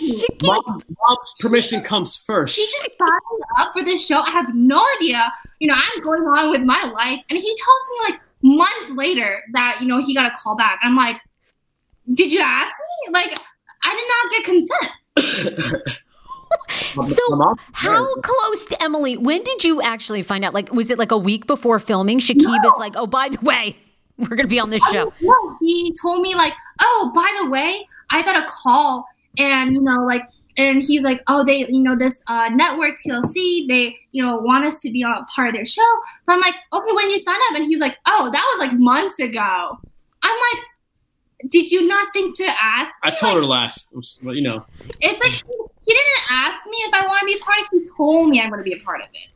[0.00, 0.48] didn't ask me.
[0.48, 2.56] mom, mom's permission comes first.
[2.56, 4.18] She just signed up for this show.
[4.20, 5.32] I have no idea.
[5.60, 9.42] You know, I'm going on with my life, and he tells me like months later
[9.52, 10.80] that you know he got a call back.
[10.82, 11.16] I'm like,
[12.12, 12.72] did you ask
[13.06, 13.12] me?
[13.12, 13.38] Like,
[13.82, 15.82] I did not get consent.
[17.00, 19.16] So, how close to Emily?
[19.16, 20.52] When did you actually find out?
[20.52, 22.18] Like, was it like a week before filming?
[22.18, 23.76] Shekeb is like, oh, by the way,
[24.18, 25.12] we're going to be on this show.
[25.20, 29.06] No, he told me like, oh, by the way, I got a call,
[29.38, 30.22] and you know, like,
[30.56, 34.64] and he's like, oh, they, you know, this uh, network TLC, they, you know, want
[34.64, 35.82] us to be on a part of their show.
[36.26, 38.78] But I'm like, okay, when you sign up, and he's like, oh, that was like
[38.78, 39.78] months ago.
[40.22, 40.64] I'm like,
[41.50, 42.90] did you not think to ask?
[43.02, 44.64] I told Like, her last, you know,
[45.00, 47.66] It's like he, he didn't ask me if I want to be a part of
[47.72, 47.82] it.
[47.82, 49.30] He told me I'm going to be a part of it.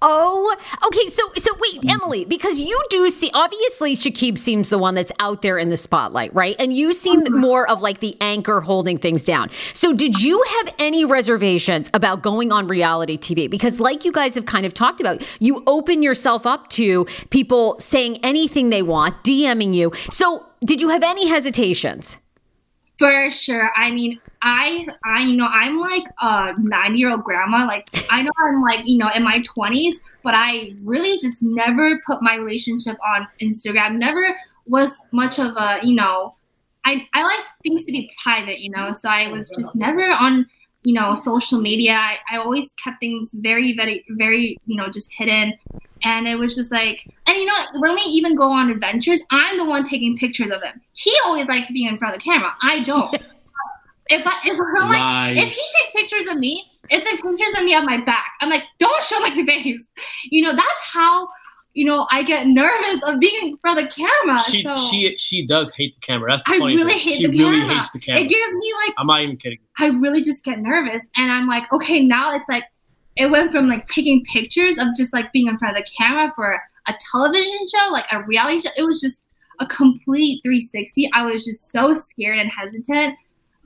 [0.00, 0.56] Oh,
[0.86, 1.06] okay.
[1.08, 1.90] So, so wait, mm-hmm.
[1.90, 5.76] Emily, because you do see, obviously, Shekeb seems the one that's out there in the
[5.76, 6.54] spotlight, right?
[6.58, 7.38] And you seem mm-hmm.
[7.38, 9.50] more of like the anchor holding things down.
[9.74, 13.50] So, did you have any reservations about going on reality TV?
[13.50, 17.78] Because, like you guys have kind of talked about, you open yourself up to people
[17.80, 19.92] saying anything they want, DMing you.
[20.10, 22.18] So, did you have any hesitations?
[22.98, 23.70] For sure.
[23.76, 27.64] I mean, I, I, you know, I'm like a 90 year old grandma.
[27.64, 32.00] Like, I know I'm like, you know, in my 20s, but I really just never
[32.06, 33.98] put my relationship on Instagram.
[33.98, 36.34] Never was much of a, you know,
[36.84, 40.46] I, I like things to be private, you know, so I was just never on,
[40.82, 41.92] you know, social media.
[41.92, 45.54] I, I always kept things very, very, very, you know, just hidden.
[46.02, 49.58] And it was just like, and you know, when we even go on adventures, I'm
[49.58, 50.80] the one taking pictures of him.
[50.92, 52.54] He always likes being in front of the camera.
[52.62, 53.14] I don't.
[54.10, 57.64] if I, if I'm like, if he takes pictures of me, it's like pictures of
[57.64, 58.32] me on my back.
[58.40, 59.82] I'm like, don't show my face.
[60.30, 61.28] You know, that's how,
[61.74, 64.38] you know, I get nervous of being in front of the camera.
[64.40, 66.30] she so she she does hate the camera.
[66.30, 66.98] That's the I funny really thing.
[67.00, 67.74] hate she the really camera.
[67.76, 68.22] hates the camera.
[68.22, 69.58] It gives me like I'm not even kidding.
[69.78, 72.64] I really just get nervous and I'm like, okay, now it's like
[73.18, 76.32] it went from like taking pictures of just like being in front of the camera
[76.36, 78.70] for a television show, like a reality show.
[78.76, 79.22] It was just
[79.60, 81.10] a complete 360.
[81.12, 83.16] I was just so scared and hesitant.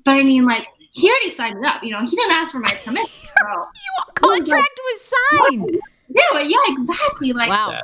[0.05, 1.83] But I mean, like, he already signed it up.
[1.85, 3.11] You know, he didn't ask for my permission.
[3.41, 3.67] So,
[4.15, 5.79] Contract was signed.
[6.09, 7.33] yeah, yeah, exactly.
[7.33, 7.83] Like, Wow.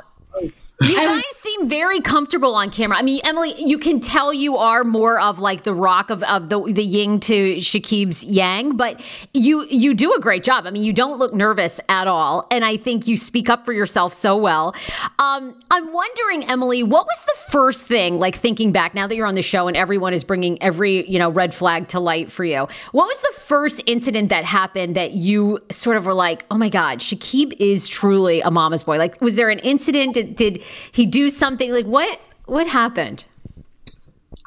[0.81, 2.97] You guys seem very comfortable on camera.
[2.97, 6.49] I mean, Emily, you can tell you are more of like the rock of, of
[6.49, 9.01] the the yin to Shekeb's yang, but
[9.33, 10.65] you you do a great job.
[10.65, 13.73] I mean, you don't look nervous at all, and I think you speak up for
[13.73, 14.73] yourself so well.
[15.19, 19.27] Um, I'm wondering, Emily, what was the first thing like thinking back now that you're
[19.27, 22.45] on the show and everyone is bringing every you know red flag to light for
[22.45, 22.67] you?
[22.93, 26.69] What was the first incident that happened that you sort of were like, oh my
[26.69, 28.97] god, Shekeb is truly a mama's boy?
[28.97, 30.13] Like, was there an incident?
[30.13, 31.71] Did, did he do something?
[31.71, 33.25] Like, what what happened?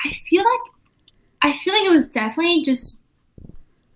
[0.04, 0.72] I feel like
[1.42, 3.00] I feel like it was definitely just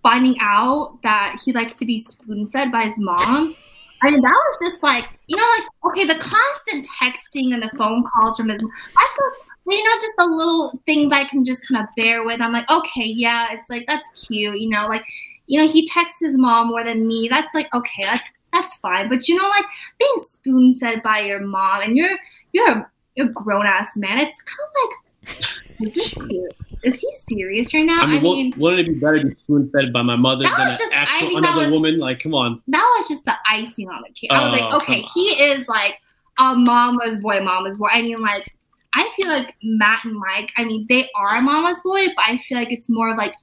[0.03, 3.55] finding out that he likes to be spoon fed by his mom.
[4.03, 7.71] I mean, that was just like you know, like okay, the constant texting and the
[7.77, 8.61] phone calls from his.
[8.61, 8.71] Mom.
[8.97, 12.39] I thought you know, just the little things I can just kind of bear with.
[12.39, 15.05] I'm like, okay, yeah, it's like that's cute, you know, like
[15.47, 17.27] you know, he texts his mom more than me.
[17.29, 18.23] That's like okay, that's
[18.57, 19.09] that's fine.
[19.09, 19.65] But you know, like
[19.99, 22.17] being spoon fed by your mom and you're
[22.53, 24.19] you're a, you're a grown ass man.
[24.19, 24.97] It's kind of like
[25.79, 26.13] is,
[26.83, 28.01] is he serious right now?
[28.01, 30.53] I mean, wou- wouldn't it be better to be spoon fed by my mother than
[30.59, 31.97] an just- I actual think that another was- woman?
[31.97, 32.61] Like, come on.
[32.67, 34.31] that was just the icing on the cake.
[34.31, 35.95] I was like, Oh, okay, he is like
[36.39, 37.87] a mama's boy, mama's boy.
[37.91, 38.53] I mean, like,
[38.93, 42.37] I feel like Matt and Mike, I mean, they are a mama's boy, but I
[42.37, 43.33] feel like it's more like,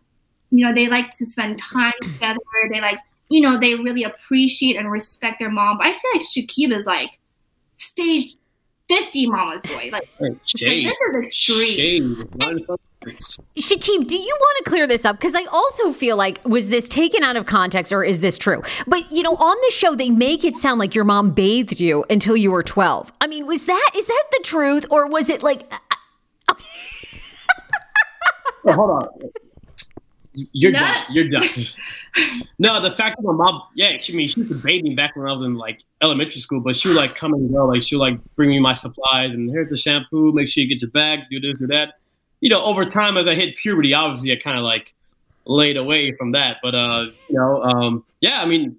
[0.50, 2.38] you know, they like to spend time together.
[2.72, 2.98] They like,
[3.30, 5.78] you know, they really appreciate and respect their mom.
[5.78, 7.18] But I feel like Shekeb is like
[7.76, 8.36] stage
[8.88, 9.88] 50 mama's boy.
[9.92, 10.86] Like, Hey, Shade.
[10.86, 12.16] this is extreme.
[12.16, 12.28] Shade.
[12.36, 12.80] Why the fuck-
[13.58, 15.16] Shekeb, do you want to clear this up?
[15.16, 18.62] Because I also feel like, was this taken out of context or is this true?
[18.86, 22.04] But, you know, on the show, they make it sound like your mom bathed you
[22.08, 23.12] until you were 12.
[23.20, 24.86] I mean, was that, is that the truth?
[24.90, 25.70] Or was it like,
[28.66, 29.08] Oh, hold on.
[30.34, 31.04] You're done.
[31.10, 31.48] You're done.
[32.58, 35.16] no, the fact that my mom, yeah, she I mean she was bathe me back
[35.16, 37.82] when I was in like elementary school, but she would like come and go, like
[37.82, 40.90] she'll like bring me my supplies and here's the shampoo, make sure you get your
[40.90, 41.94] bag, do this, do that.
[42.40, 44.94] You know, over time as I hit puberty, obviously I kind of like
[45.46, 46.58] laid away from that.
[46.62, 48.78] But uh, you know, um, yeah, I mean,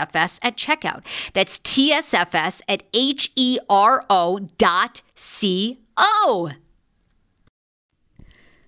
[0.01, 1.03] at checkout.
[1.33, 6.51] That's TSFS at H E R O dot C O.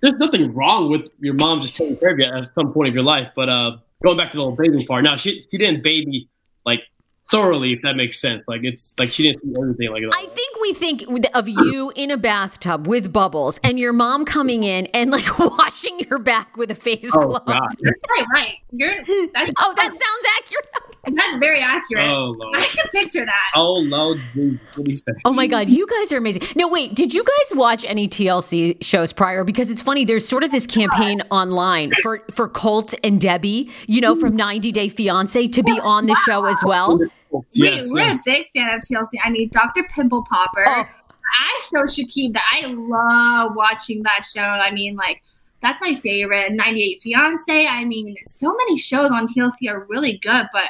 [0.02, 2.94] There's nothing wrong with your mom just taking care of you at some point of
[2.94, 5.04] your life, but uh, going back to the whole bathing part.
[5.04, 6.30] Now she she didn't baby
[6.66, 6.82] like
[7.34, 8.48] thoroughly, if that makes sense.
[8.48, 10.14] Like it's like she didn't see everything like that.
[10.16, 11.04] I think we think
[11.34, 16.00] of you in a bathtub with bubbles and your mom coming in and like washing
[16.10, 17.46] your back with a face Oh glove.
[17.46, 17.76] God!
[18.10, 18.56] Right, right.
[18.72, 18.96] You're
[19.34, 20.94] that's, Oh, that sounds accurate.
[21.18, 22.08] that's very accurate.
[22.08, 22.56] Oh Lord!
[22.56, 23.52] I can picture that.
[23.56, 24.20] Oh Lord!
[24.36, 25.12] What do you say?
[25.26, 26.44] Oh my God, you guys are amazing.
[26.56, 29.44] No, wait, did you guys watch any TLC shows prior?
[29.44, 34.00] Because it's funny, there's sort of this campaign online for, for Colt and Debbie, you
[34.00, 34.38] know, from mm.
[34.38, 37.00] 90 Day Fiance to be on the show as well.
[37.54, 38.22] Yes, we, we're yes.
[38.22, 39.12] a big fan of TLC.
[39.24, 39.84] I mean, Dr.
[39.84, 40.66] Pimple Popper.
[40.68, 40.88] Oh.
[41.40, 44.42] I show Shekeb that I love watching that show.
[44.42, 45.24] I mean, like,
[45.62, 46.52] that's my favorite.
[46.52, 47.68] 90 Day Fiance.
[47.68, 50.70] I mean, so many shows on TLC are really good, but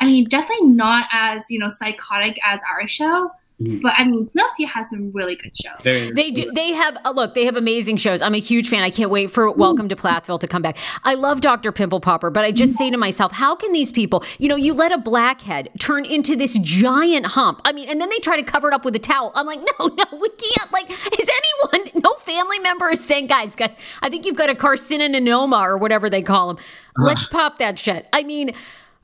[0.00, 3.30] I mean, definitely not as, you know, psychotic as our show.
[3.62, 3.82] Mhm.
[3.82, 5.80] But I mean, TLC has some really good shows.
[5.82, 6.50] Very- They do.
[6.54, 7.34] They have uh, look.
[7.34, 8.22] They have amazing shows.
[8.22, 8.82] I'm a huge fan.
[8.82, 10.76] I can't wait for Welcome to Plathville to come back.
[11.04, 11.72] I love Dr.
[11.72, 14.24] Pimple Popper, but I just say to myself, how can these people?
[14.38, 17.60] You know, you let a blackhead turn into this giant hump.
[17.64, 19.32] I mean, and then they try to cover it up with a towel.
[19.34, 20.72] I'm like, no, no, we can't.
[20.72, 21.90] Like, is anyone?
[22.02, 23.70] No family member is saying, guys, guys,
[24.02, 26.64] I think you've got a carcinoma or whatever they call them.
[26.96, 28.08] Let's pop that shit.
[28.12, 28.52] I mean.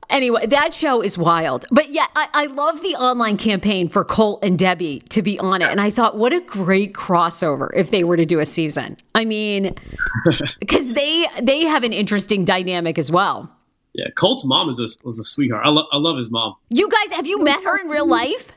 [0.09, 1.65] Anyway, that show is wild.
[1.71, 5.61] But yeah, I, I love the online campaign for Colt and Debbie to be on
[5.61, 5.69] it.
[5.69, 8.97] And I thought, what a great crossover if they were to do a season.
[9.13, 9.75] I mean,
[10.59, 13.51] because they they have an interesting dynamic as well.
[13.93, 15.65] Yeah, Colt's mom is a, was a sweetheart.
[15.65, 16.55] I, lo- I love his mom.
[16.69, 18.51] You guys, have you met her in real life?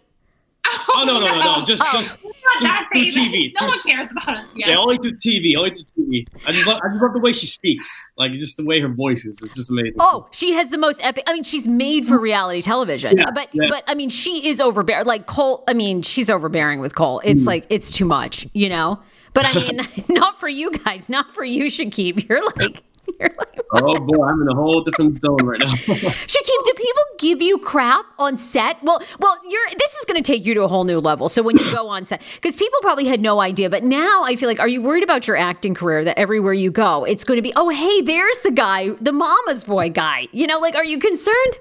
[0.94, 1.64] Oh no no no no!
[1.64, 3.02] Just just We're that through.
[3.02, 3.52] TV.
[3.60, 4.68] No one cares about us yet.
[4.68, 5.56] yeah, only through TV.
[5.56, 6.26] Only through TV.
[6.46, 8.10] I just love, I just love the way she speaks.
[8.16, 9.40] Like just the way her voice is.
[9.42, 9.98] It's just amazing.
[9.98, 11.24] Oh, she has the most epic.
[11.26, 13.18] I mean, she's made for reality television.
[13.18, 13.66] Yeah, but yeah.
[13.68, 15.06] but I mean, she is overbearing.
[15.06, 17.20] Like Cole, I mean, she's overbearing with Cole.
[17.24, 17.30] Mm.
[17.30, 19.00] It's like it's too much, you know.
[19.34, 22.28] But I mean, not for you guys, not for you, Shekeb.
[22.28, 22.82] You're like
[23.20, 25.66] you're like Oh boy, I'm in a whole different zone right now.
[25.72, 28.76] Shekeb, do people give you crap on set?
[28.82, 31.30] Well, well, you're this is going to take you to a whole new level.
[31.30, 34.36] So when you go on set, because people probably had no idea, but now I
[34.36, 36.05] feel like, are you worried about your acting career?
[36.05, 39.64] That everywhere you go, it's going to be, oh, hey, there's the guy, the mama's
[39.64, 40.28] boy guy.
[40.32, 41.55] You know, like, are you concerned?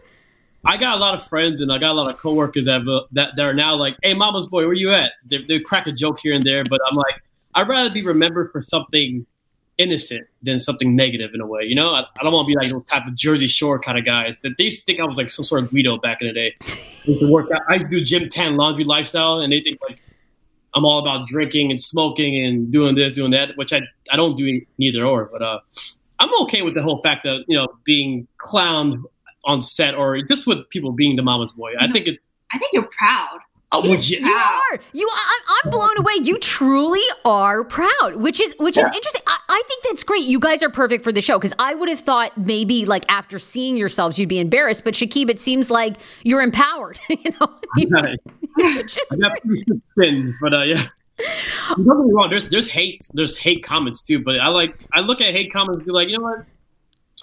[0.65, 2.87] I got a lot of friends and I got a lot of coworkers that have,
[2.87, 5.87] uh, that, that are now like, "Hey, Mama's boy, where you at?" They, they crack
[5.87, 7.15] a joke here and there, but I'm like,
[7.55, 9.25] I'd rather be remembered for something
[9.81, 11.63] innocent than something negative in a way.
[11.63, 13.97] You know, I, I don't want to be like those type of Jersey Shore kind
[13.97, 16.21] of guys that they used to think I was like some sort of Guido back
[16.21, 16.55] in the day.
[16.61, 16.65] I
[17.05, 17.61] used to work out.
[17.69, 20.01] I used to do gym tan laundry lifestyle, and they think like
[20.73, 24.35] I'm all about drinking and smoking and doing this, doing that, which I I don't
[24.35, 25.29] do neither or.
[25.31, 25.59] But uh,
[26.19, 29.01] I'm okay with the whole fact of you know being clowned
[29.45, 31.73] on set or just with people being the mama's boy.
[31.79, 32.19] I think it's.
[32.53, 33.39] I think you're proud.
[33.73, 34.79] I would, You are.
[34.91, 35.09] You.
[35.13, 36.13] I, I'm blown away.
[36.21, 39.21] You truly are proud, which is which is interesting.
[39.25, 40.25] I, I think that's great.
[40.25, 43.39] You guys are perfect for the show because I would have thought maybe like after
[43.39, 46.99] seeing yourselves you'd be embarrassed, but Shekeb, it seems like you're empowered.
[47.09, 47.47] you know,
[47.97, 48.17] I
[48.57, 49.37] which is got
[49.91, 50.83] spins, but uh, yeah.
[51.75, 52.29] Don't get me wrong.
[52.29, 53.07] There's there's hate.
[53.13, 56.09] There's hate comments too, but I like I look at hate comments and be like,
[56.09, 56.45] you know what?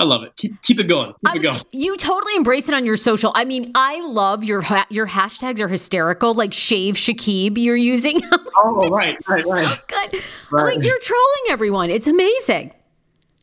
[0.00, 0.36] I love it.
[0.36, 1.08] Keep keep it going.
[1.08, 1.60] Keep I it going.
[1.72, 3.32] you totally embrace it on your social.
[3.34, 6.34] I mean, I love your ha- your hashtags are hysterical.
[6.34, 8.22] Like shave Shekeb, you're using.
[8.60, 9.78] Oh, this right, right, so right.
[9.86, 10.22] good.
[10.50, 10.74] Right.
[10.74, 11.90] like you're trolling everyone.
[11.90, 12.72] It's amazing.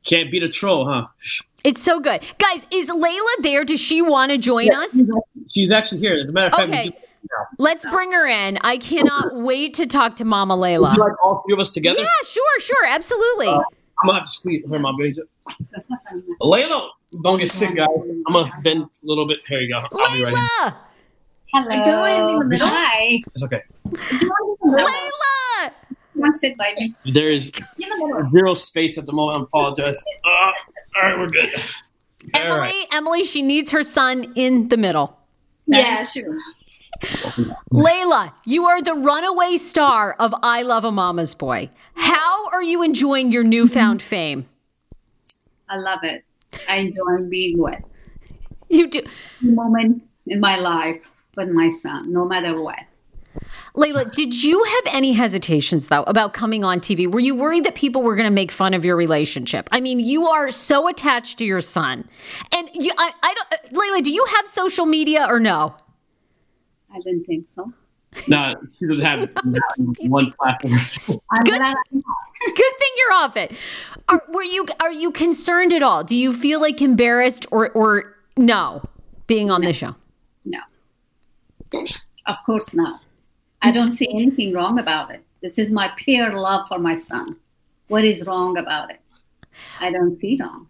[0.04, 1.08] Can't beat a troll, huh?
[1.64, 2.68] It's so good, guys.
[2.70, 3.64] Is Laila there?
[3.64, 5.02] Does she want to join us?
[5.50, 6.16] She's actually here.
[6.16, 6.90] As a matter of fact, we Okay.
[7.58, 8.58] Let's bring her in.
[8.62, 10.96] I cannot wait to talk to Mama Laila.
[10.98, 12.00] like all three of us together.
[12.00, 13.48] Yeah, sure, sure, absolutely.
[13.48, 15.16] Uh, I'm gonna have to squeeze her, baby.
[16.46, 16.92] Laila,
[17.24, 17.88] don't get sick, guys.
[18.28, 19.40] I'm gonna bend a little bit.
[19.48, 19.80] Here you go.
[19.80, 20.50] I'll be right here.
[20.64, 20.78] Laila,
[21.54, 21.86] Hello.
[21.86, 22.68] Don't in the middle.
[22.68, 23.22] Hi.
[23.34, 23.62] It's okay.
[24.62, 25.72] Laila.
[26.22, 26.96] Come sit by me.
[27.14, 27.52] There is
[28.32, 29.40] zero space at the moment.
[29.40, 30.04] I apologize.
[30.24, 30.54] Uh, all
[31.02, 31.50] right, we're good.
[31.56, 32.86] All Emily, right.
[32.92, 35.18] Emily, she needs her son in the middle.
[35.68, 36.38] Yeah, sure.
[37.72, 41.70] Laila, you are the runaway star of I Love a Mama's Boy.
[41.96, 44.48] How are you enjoying your newfound fame?
[45.70, 46.24] I love it.
[46.70, 47.82] I enjoy being with.
[48.70, 49.02] You do.
[49.42, 52.80] The moment in my life with my son, no matter what.
[53.76, 57.12] Laila, did you have any hesitations though about coming on TV?
[57.12, 59.68] Were you worried that people were going to make fun of your relationship?
[59.72, 62.08] I mean, you are so attached to your son,
[62.54, 63.54] and you, I, I don't.
[63.54, 65.76] Uh, Laila, do you have social media or no?
[66.94, 67.74] I didn't think so.
[68.30, 69.30] No, she doesn't have
[70.04, 70.80] one platform.
[71.44, 71.62] Good,
[72.46, 73.56] good thing you're off it.
[74.10, 76.04] Are, were you are you concerned at all?
[76.04, 78.84] Do you feel like embarrassed or or no
[79.28, 79.68] being on No.
[79.68, 79.96] the show?
[80.46, 80.60] No.
[82.28, 83.02] Of course not.
[83.62, 85.24] I don't see anything wrong about it.
[85.42, 87.38] This is my pure love for my son.
[87.88, 89.00] What is wrong about it?
[89.80, 90.68] I don't see wrong.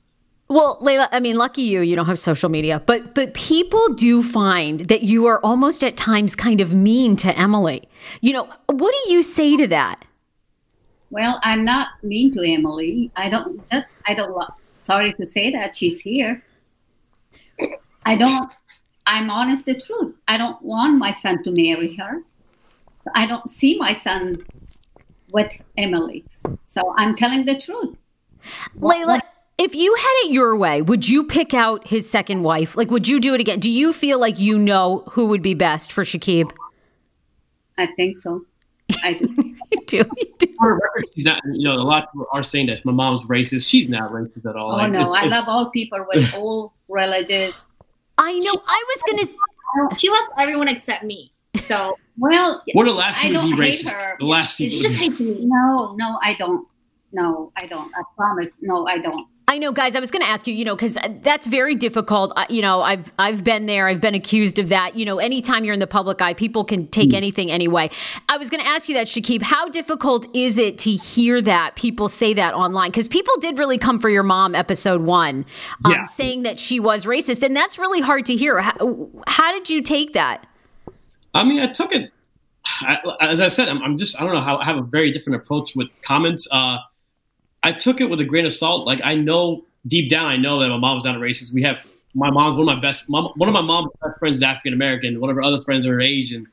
[0.48, 4.22] Well, Laila, I mean, lucky you, you don't have social media, but but people do
[4.22, 7.88] find that you are almost at times kind of mean to Emily.
[8.22, 10.06] You know, what do you say to that?
[11.16, 13.10] Well, I'm not mean to Emily.
[13.16, 14.36] I don't just I don't
[14.76, 16.44] sorry to say that she's here.
[18.06, 18.52] I don't
[19.08, 20.14] I'm honest the truth.
[20.28, 22.22] I don't want my son to marry her.
[23.02, 24.46] So I don't see my son
[25.32, 26.26] with Emily.
[26.66, 27.96] So I'm telling the truth.
[28.76, 29.22] Laila,
[29.58, 32.76] if you had it your way, would you pick out his second wife?
[32.76, 33.62] Like, would you do it again?
[33.62, 36.52] Do you feel like you know who would be best for Shekeb?
[37.78, 38.46] I think so.
[39.04, 39.52] I do.
[39.72, 39.98] You do.
[39.98, 40.48] You do.
[40.62, 41.42] Record, she's not.
[41.52, 43.68] You know, a lot of people are saying that my mom's racist.
[43.68, 44.74] She's not racist at all.
[44.74, 47.66] oh Like, no, it's- I it's- love all people with all religious.
[48.20, 48.62] I know.
[48.68, 49.96] I was gonna.
[49.98, 51.32] She loves everyone except me.
[51.58, 53.92] So Well, We're the last I people to don't be hate racist.
[53.92, 54.16] her.
[54.20, 54.90] The last it's people.
[54.90, 55.46] just to be- hate me.
[55.46, 56.68] no, no, I don't.
[57.12, 57.92] No, I don't.
[57.96, 58.52] I promise.
[58.62, 59.28] No, I don't.
[59.48, 59.96] I know, guys.
[59.96, 62.34] I was going to ask you, you know, because that's very difficult.
[62.36, 63.88] I- You know, I've I've been there.
[63.88, 64.96] I've been accused of that.
[64.96, 67.90] You know, anytime you're in the public eye, people can take anything anyway.
[68.28, 69.44] I was going to ask you that, Shekeb.
[69.44, 72.90] How difficult is it to hear that people say that online?
[72.90, 75.46] Because people did really come for your mom, episode one,
[75.84, 76.04] um, Yeah.
[76.06, 78.62] saying that she was racist, and that's really hard to hear.
[78.62, 80.48] How, how did you take that?
[81.36, 82.12] I mean, I took it.
[82.82, 84.20] I, as I said, I'm, I'm just.
[84.20, 84.58] I don't know how.
[84.58, 86.48] I have a very different approach with comments.
[86.52, 86.78] Uh,
[87.66, 88.86] I took it with a grain of salt.
[88.86, 91.52] Like I know deep down, I know that my mom's not a racist.
[91.52, 93.10] We have my mom's one of my best.
[93.10, 95.20] Mom, one of my mom's best friends is African American.
[95.20, 96.46] One of her other friends are Asian.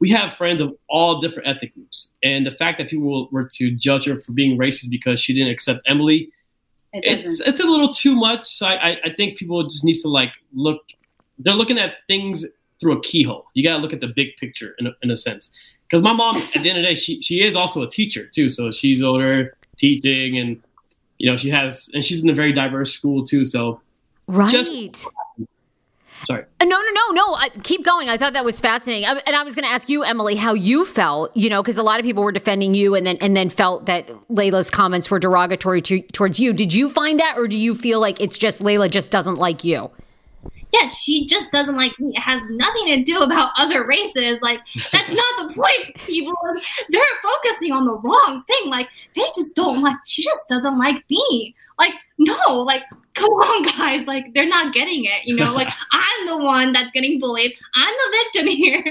[0.00, 3.70] We have friends of all different ethnic groups, and the fact that people were to
[3.70, 6.30] judge her for being racist because she didn't accept Emily,
[6.92, 8.44] It it's it's a little too much.
[8.44, 10.80] So I, I, I think people just need to like look.
[11.38, 12.44] They're looking at things
[12.80, 13.46] through a keyhole.
[13.54, 15.50] You got to look at the big picture in a, in a sense.
[15.88, 18.26] Because my mom, at the end of the day, she she is also a teacher
[18.26, 18.50] too.
[18.50, 20.62] So she's older, teaching, and
[21.18, 23.44] you know she has, and she's in a very diverse school too.
[23.44, 23.80] So
[24.28, 24.52] Right.
[24.52, 25.06] Just-
[26.26, 26.44] sorry.
[26.62, 27.34] No, no, no, no.
[27.34, 28.10] I, keep going.
[28.10, 30.52] I thought that was fascinating, I, and I was going to ask you, Emily, how
[30.52, 31.34] you felt.
[31.34, 33.86] You know, because a lot of people were defending you, and then and then felt
[33.86, 36.52] that Laila's comments were derogatory to, towards you.
[36.52, 39.64] Did you find that, or do you feel like it's just Laila just doesn't like
[39.64, 39.90] you?
[40.72, 42.10] Yeah, she just doesn't like me.
[42.14, 44.38] It has nothing to do about other races.
[44.42, 44.60] Like
[44.92, 45.94] that's not the point.
[46.06, 46.34] People
[46.90, 48.68] they're focusing on the wrong thing.
[48.70, 49.96] Like they just don't like.
[50.04, 51.54] She just doesn't like me.
[51.78, 52.82] Like no, like
[53.14, 54.06] come on, guys.
[54.06, 55.24] Like they're not getting it.
[55.24, 57.54] You know, like I'm the one that's getting bullied.
[57.74, 58.84] I'm the victim here.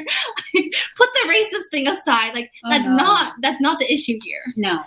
[0.56, 2.34] like, put the racist thing aside.
[2.34, 2.96] Like Oh, that's no.
[2.96, 4.42] not that's not the issue here.
[4.56, 4.82] No,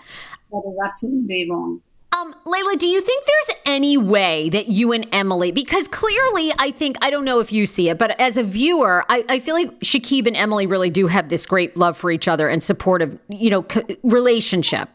[0.50, 1.80] that is absolutely wrong.
[2.18, 6.72] Um, Laila, do you think there's any way that you and Emily, because clearly I
[6.72, 9.54] think, I don't know if you see it, but as a viewer, I, I feel
[9.54, 13.16] like Shekeb and Emily really do have this great love for each other and supportive,
[13.28, 13.64] you know,
[14.02, 14.88] relationship.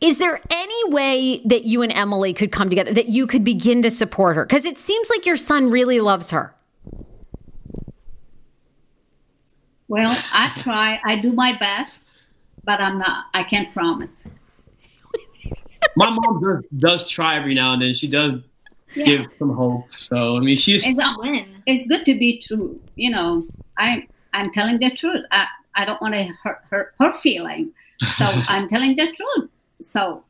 [0.00, 3.82] Is there any way that you and Emily could come together, that you could begin
[3.82, 4.46] to support her?
[4.46, 6.54] Because it seems like your son really loves her.
[9.88, 11.00] Well, I try.
[11.04, 12.06] I do my best,
[12.64, 13.26] but I'm not.
[13.34, 14.26] I can't promise.
[15.96, 17.94] My mom does, does try every now and then.
[17.94, 18.36] She does
[18.94, 19.92] give some hope.
[19.98, 21.62] So I mean, she's It's, uh, Win.
[21.66, 22.80] it's good to be true.
[22.96, 23.46] You know,
[23.78, 25.24] I I'm telling the truth.
[25.30, 27.72] I I don't want to hurt her her feeling,
[28.16, 29.50] so I'm telling the truth.
[29.80, 30.24] So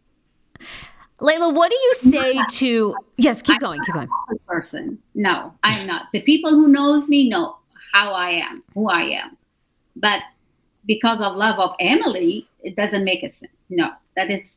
[1.22, 4.08] Laila, what do you say to, yes, keep going, keep going.
[4.30, 6.06] a person, no, I'm not.
[6.12, 7.58] The people who knows me know
[7.92, 9.36] how I am, who I am,
[9.94, 10.20] but
[10.84, 13.52] because of love of Emily, it doesn't make it sense.
[13.70, 14.56] No, that is.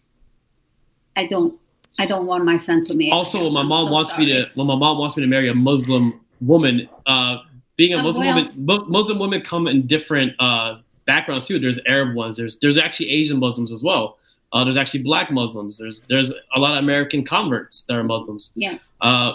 [1.16, 1.60] I don't.
[1.98, 3.12] I don't want my son to marry.
[3.12, 3.44] also her.
[3.46, 5.54] when my mom so wants me to when my mom wants me to marry a
[5.56, 7.38] muslim woman uh
[7.78, 8.46] being a Oh, muslim well.
[8.58, 13.10] woman muslim women come in different uh backgrounds too there's arab ones there's there's actually
[13.12, 14.18] asian muslims as well
[14.52, 18.52] uh there's actually black muslims there's there's a lot of american converts that are muslims
[18.56, 18.92] Yes.
[19.00, 19.32] uh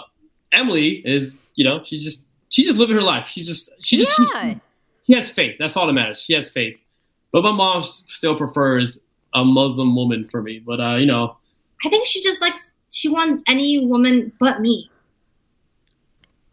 [0.53, 4.15] emily is you know she just she just living her life she just she just
[4.15, 4.53] she- Yeah.
[5.07, 6.77] she has faith that's all that matters she has faith
[7.31, 8.99] but my mom still prefers
[9.33, 11.37] a muslim woman for me but uh you know
[11.85, 14.89] I think she just likes she wants any woman but me.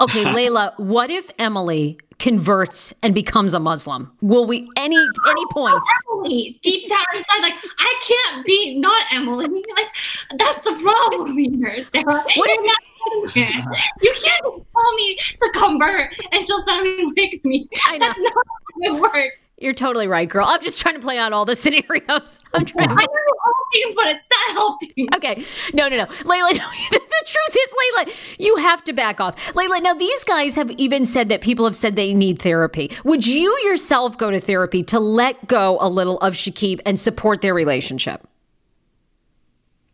[0.01, 4.11] Okay, Laila, what if Emily converts and becomes a Muslim?
[4.20, 5.91] Will we any any oh, points?
[6.12, 9.47] Emily, deep down inside, like I can't be not Emily.
[9.76, 12.24] Like that's the problem here, Sarah.
[12.35, 13.64] What You're not getting.
[14.03, 17.68] You can't tell me to convert and she'll suddenly like me.
[17.87, 18.07] I know.
[18.07, 19.43] That's not how it works.
[19.61, 20.46] You're totally right, girl.
[20.48, 22.40] I'm just trying to play out all the scenarios.
[22.54, 25.14] I'm trying I to know you're helping, but it's not helping.
[25.14, 25.44] Okay.
[25.74, 26.06] No, no, no.
[26.24, 29.54] Laila, no, the truth is, Laila, you have to back off.
[29.56, 32.90] Laila, now these guys have even said that people have said they need therapy.
[33.04, 37.40] Would you yourself go to therapy to let go a little of Shekeb and support
[37.40, 38.26] their relationship?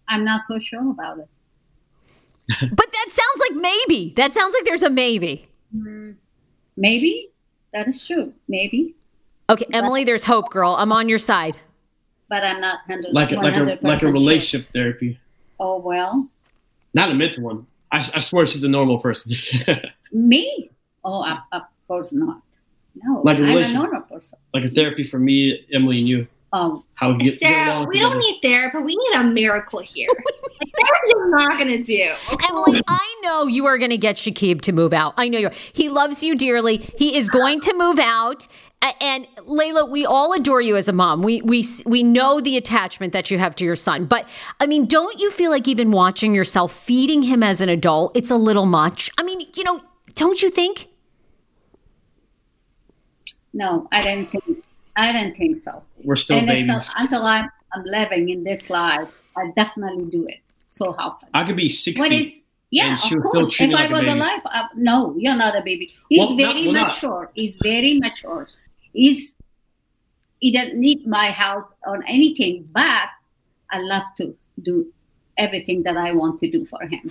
[0.08, 1.28] I'm not so sure about it.
[2.60, 4.12] But that sounds like maybe.
[4.16, 5.48] That sounds like there's a maybe.
[5.74, 6.16] Mm,
[6.76, 7.30] maybe
[7.72, 8.34] that is true.
[8.46, 8.94] Maybe,
[9.51, 10.74] Okay, Emily, there's hope, girl.
[10.78, 11.59] I'm on your side.
[12.28, 13.12] but I'm not hundred.
[13.12, 15.18] Like a, like a like a relationship therapy,
[15.61, 16.28] Oh well,
[16.95, 17.66] not a mental one.
[17.92, 19.32] I, I swear she's a normal person.
[20.12, 20.70] me?
[21.05, 22.40] Oh, of, of course not.
[22.97, 24.38] No, Like a I'm a normal person.
[24.55, 26.26] like a therapy for me, Emily, and you.
[26.53, 28.78] Oh, How we get, get Sarah, along we don't need therapy.
[28.78, 30.09] We need a miracle here.
[30.16, 32.12] like, therapy is not gonna do.
[32.32, 32.47] Okay?
[32.49, 35.14] Emily, I know you are going to get Shekeb to move out.
[35.16, 35.53] I know you're.
[35.72, 36.76] He loves you dearly.
[36.97, 38.47] He is going to move out.
[38.85, 41.22] A- And Laila, we all adore you as a mom.
[41.22, 44.05] We we we know the attachment that you have to your son.
[44.05, 44.28] But
[44.61, 48.30] I mean, don't you feel like even watching yourself feeding him as an adult, it's
[48.30, 49.11] a little much?
[49.18, 49.80] I mean, you know,
[50.14, 50.89] don't you think?
[53.53, 54.64] no, I didn't think.
[54.97, 55.82] I didn't think so.
[56.05, 56.66] We're still and babies.
[56.66, 60.39] not, until I'm, I'm living in this life, I definitely do it.
[60.70, 61.28] So often.
[61.35, 62.01] I could be sixty.
[62.01, 62.43] What is?
[62.70, 63.61] Yeah, and of still course.
[63.61, 64.12] If me I was baby.
[64.18, 65.95] alive, uh, no, you're not a baby.
[66.09, 66.87] He's Well, not- very well, not.
[66.89, 67.30] mature.
[67.35, 68.49] He's very mature.
[68.95, 69.36] He's
[70.40, 73.09] he doesn't need my help on anything, but
[73.70, 74.92] I love to do
[75.36, 77.11] everything that I want to do for him.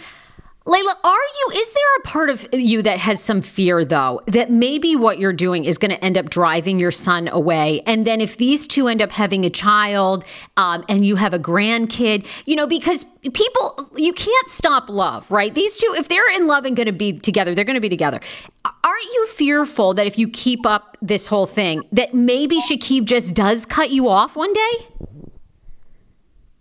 [0.66, 4.49] Laila, are you, is there a part of you that has some fear though, that
[4.49, 7.82] maybe what you're doing is going to end up driving your son away?
[7.86, 10.24] And then if these two end up having a child
[10.55, 13.03] um, and you have a grandkid, you know, because
[13.34, 15.53] people, you can't stop love, right?
[15.53, 17.89] These two, if they're in love and going to be together, they're going to be
[17.89, 18.22] together.
[18.64, 23.34] Aren't you fearful that if you keep up this whole thing, that maybe Shekeb just
[23.34, 24.74] does cut you off one day?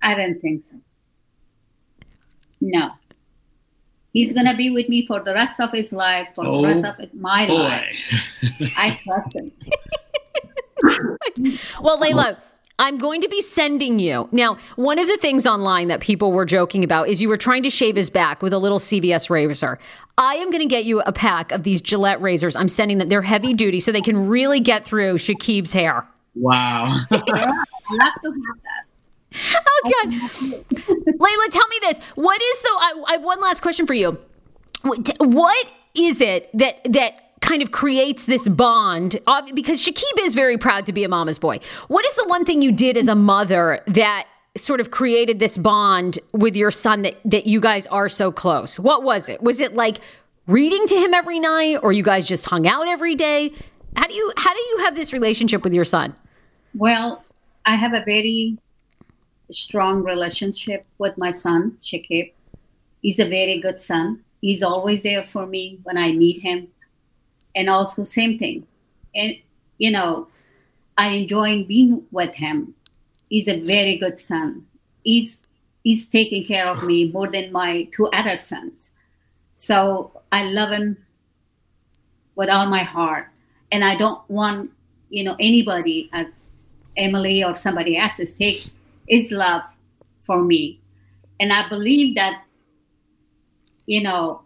[0.02, 0.74] I don't think so.
[2.60, 2.90] No.
[4.12, 6.84] He's gonna be with me for the rest of his life, for Oh, the rest
[6.86, 7.96] oh, of it- my life.
[8.76, 9.52] I trust him.
[11.80, 12.36] Well, Laila,
[12.78, 14.28] I'm going to be sending you.
[14.32, 17.62] Now, one of the things online that people were joking about is you were trying
[17.62, 19.78] to shave his back with a little CVS razor.
[20.18, 22.56] I am going to get you a pack of these Gillette razors.
[22.56, 23.08] I'm sending them.
[23.08, 26.04] They're heavy duty, so they can really get through Shekeb's hair.
[26.34, 26.84] Wow.
[27.10, 28.84] I love to have that.
[29.54, 30.12] Oh, God.
[31.18, 32.00] Laila, tell me this.
[32.14, 34.18] What is the, I, I have one last question for you.
[34.82, 39.20] What what is it that, that, kind of creates this bond
[39.52, 41.58] because Shekeb is very proud to be a mama's boy.
[41.88, 44.26] What is the one thing you did as a mother that
[44.56, 48.78] sort of created this bond with your son that, that you guys are so close?
[48.78, 49.42] What was it?
[49.42, 49.98] Was it like
[50.46, 53.52] reading to him every night or you guys just hung out every day?
[53.96, 56.14] How do you how do you have this relationship with your son?
[56.74, 57.24] Well,
[57.66, 58.56] I have a very
[59.52, 62.32] strong relationship with my son, Shekeb.
[63.02, 64.24] He's a very good son.
[64.40, 66.68] He's always there for me when I need him.
[67.54, 68.66] And also, same thing.
[69.14, 69.34] And,
[69.78, 70.28] you know,
[70.96, 72.74] I enjoy being with him.
[73.28, 74.66] He's a very good son.
[75.04, 75.38] He's,
[75.84, 78.92] he's taking care of me more than my two other sons.
[79.54, 80.96] So I love him
[82.34, 83.28] with all my heart.
[83.70, 84.70] And I don't want,
[85.08, 86.50] you know, anybody as
[86.96, 88.70] Emily or somebody else is take
[89.08, 89.62] his love
[90.22, 90.80] for me.
[91.40, 92.44] And I believe that,
[93.86, 94.42] you know,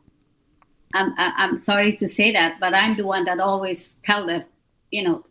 [0.94, 4.44] I'm, I'm sorry to say that, but I'm the one that always tell them,
[4.90, 5.26] you know,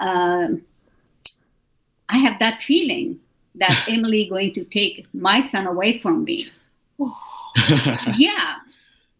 [0.00, 0.62] um,
[2.08, 3.20] I have that feeling
[3.56, 6.48] that Emily going to take my son away from me.
[8.16, 8.56] Yeah.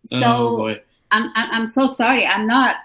[0.05, 0.76] So oh.
[1.11, 2.24] I'm, I'm I'm so sorry.
[2.24, 2.76] I'm not.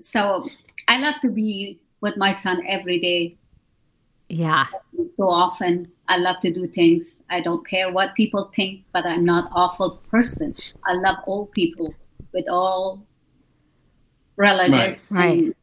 [0.00, 0.46] So
[0.86, 3.36] I love to be with my son every day.
[4.32, 4.64] Yeah.
[5.18, 7.20] So often, I love to do things.
[7.28, 10.56] I don't care what people think, but I'm not awful person.
[10.86, 11.94] I love all people
[12.32, 13.04] with all
[14.36, 15.06] relatives.
[15.10, 15.42] Right.
[15.42, 15.54] and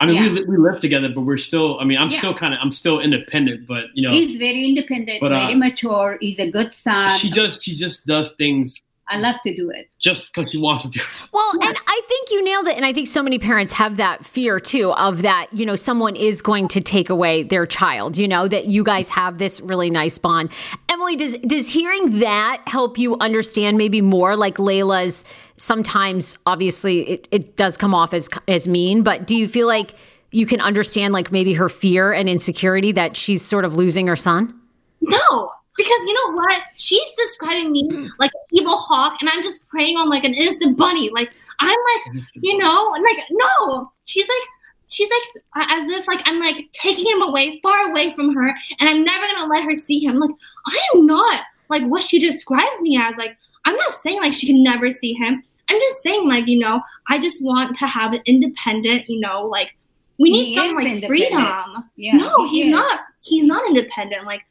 [0.00, 0.32] I mean, we, Yeah.
[0.34, 1.78] li- we live together, but we're still.
[1.80, 2.18] I mean, I'm Yeah.
[2.18, 2.60] still kind of.
[2.62, 6.18] I'm still independent, but you know, He's very independent, But, uh, very mature.
[6.20, 7.10] He's a good son.
[7.18, 9.88] she just she just does things I love to do it.
[10.00, 11.28] just because she wants to do it.
[11.32, 12.76] Well, and I think you nailed it.
[12.76, 16.16] And I think so many parents have that fear too of that, you know, someone
[16.16, 19.90] is going to take away their child, you know, that you guys have this really
[19.90, 20.50] nice bond.
[20.88, 25.24] Emily, does does hearing that help you understand maybe more like Laila's
[25.56, 29.94] sometimes obviously it, it does come off as as mean, but do you feel like
[30.32, 34.16] you can understand like maybe her fear and insecurity that she's sort of losing her
[34.16, 34.58] son?
[35.00, 36.62] No, because you know what?
[36.76, 40.76] She's describing me like an evil hawk, and I'm just preying on like an innocent
[40.76, 41.10] bunny.
[41.10, 43.90] Like I'm like, you know, like no.
[44.04, 44.48] She's like,
[44.88, 48.48] she's like as if like I'm like taking him away, far away from her,
[48.80, 50.18] and I'm never gonna let her see him.
[50.18, 50.30] Like
[50.66, 53.14] I am not like what she describes me as.
[53.16, 55.42] Like I'm not saying like she can never see him.
[55.68, 59.46] I'm just saying like you know I just want to have an independent, you know,
[59.46, 59.76] like
[60.18, 61.84] we need He some like freedom.
[61.96, 62.72] Yeah, no, he he's is.
[62.72, 63.00] not.
[63.22, 64.24] He's not independent.
[64.24, 64.42] Like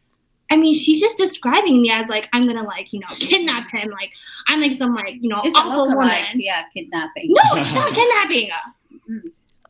[0.52, 3.90] I mean, she's just describing me as like I'm gonna like you know kidnap him.
[3.90, 4.14] Like
[4.48, 6.24] I'm like some like you know It's awful woman.
[6.36, 7.30] yeah, kidnapping.
[7.34, 8.50] No, it's not kidnapping.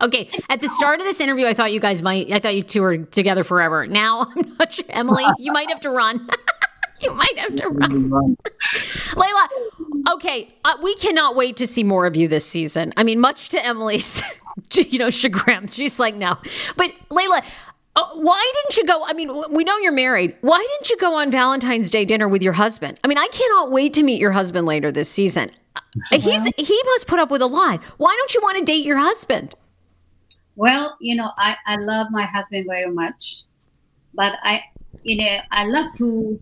[0.02, 2.62] Okay, at the start of this interview, I thought you guys might, I thought you
[2.62, 3.86] two were together forever.
[3.86, 4.84] Now, I'm not sure.
[4.90, 6.28] Emily, you might have to run.
[7.00, 8.36] you might have to run.
[9.16, 9.48] Laila,
[10.12, 12.92] okay, uh, we cannot wait to see more of you this season.
[12.98, 14.22] I mean, much to Emily's,
[14.74, 15.68] you know, chagrin.
[15.68, 16.36] She's like, no.
[16.76, 17.40] But Laila,
[18.14, 19.04] why didn't you go?
[19.06, 20.36] I mean, we know you're married.
[20.42, 23.00] Why didn't you go on Valentine's Day dinner with your husband?
[23.02, 25.50] I mean, I cannot wait to meet your husband later this season.
[25.74, 25.80] Uh,
[26.18, 27.82] He's he must put up with a lot.
[27.96, 29.54] Why don't you want to date your husband?
[30.56, 33.42] Well, you know, I, I love my husband very much,
[34.14, 34.62] but I,
[35.02, 36.40] you know, I love to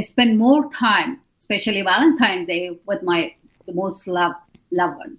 [0.00, 3.34] spend more time, especially Valentine's Day, with my
[3.66, 4.36] the most loved
[4.72, 5.18] loved one,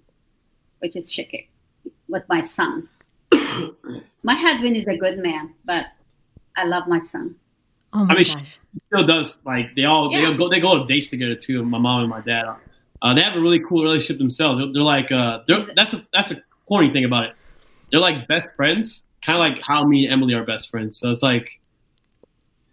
[0.80, 1.48] which is Shiki,
[2.08, 2.88] with my son.
[4.22, 5.86] my husband is a good man, but
[6.56, 7.36] I love my son.
[7.92, 8.36] Oh my I mean, she
[8.86, 10.30] still does like they all Yeah.
[10.30, 11.64] they go they go on dates together too.
[11.64, 12.46] My mom and my dad.
[13.02, 14.58] Uh, they have a really cool relationship themselves.
[14.58, 17.34] They're, they're like uh, they're, that's a, that's the corny thing about it.
[17.90, 20.98] They're like best friends, kind of like how me and Emily are best friends.
[20.98, 21.58] So it's like,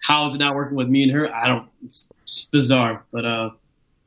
[0.03, 1.33] how is it not working with me and her?
[1.33, 1.67] I don't.
[1.85, 3.51] It's, it's bizarre, but uh,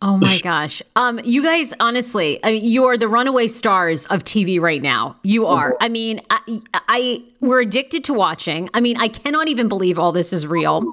[0.02, 0.82] Oh my gosh.
[0.96, 5.16] Um, you guys, honestly, I mean, you are the runaway stars of TV right now.
[5.22, 5.76] You are.
[5.78, 8.70] I mean, I, I we're addicted to watching.
[8.72, 10.78] I mean, I cannot even believe all this is real.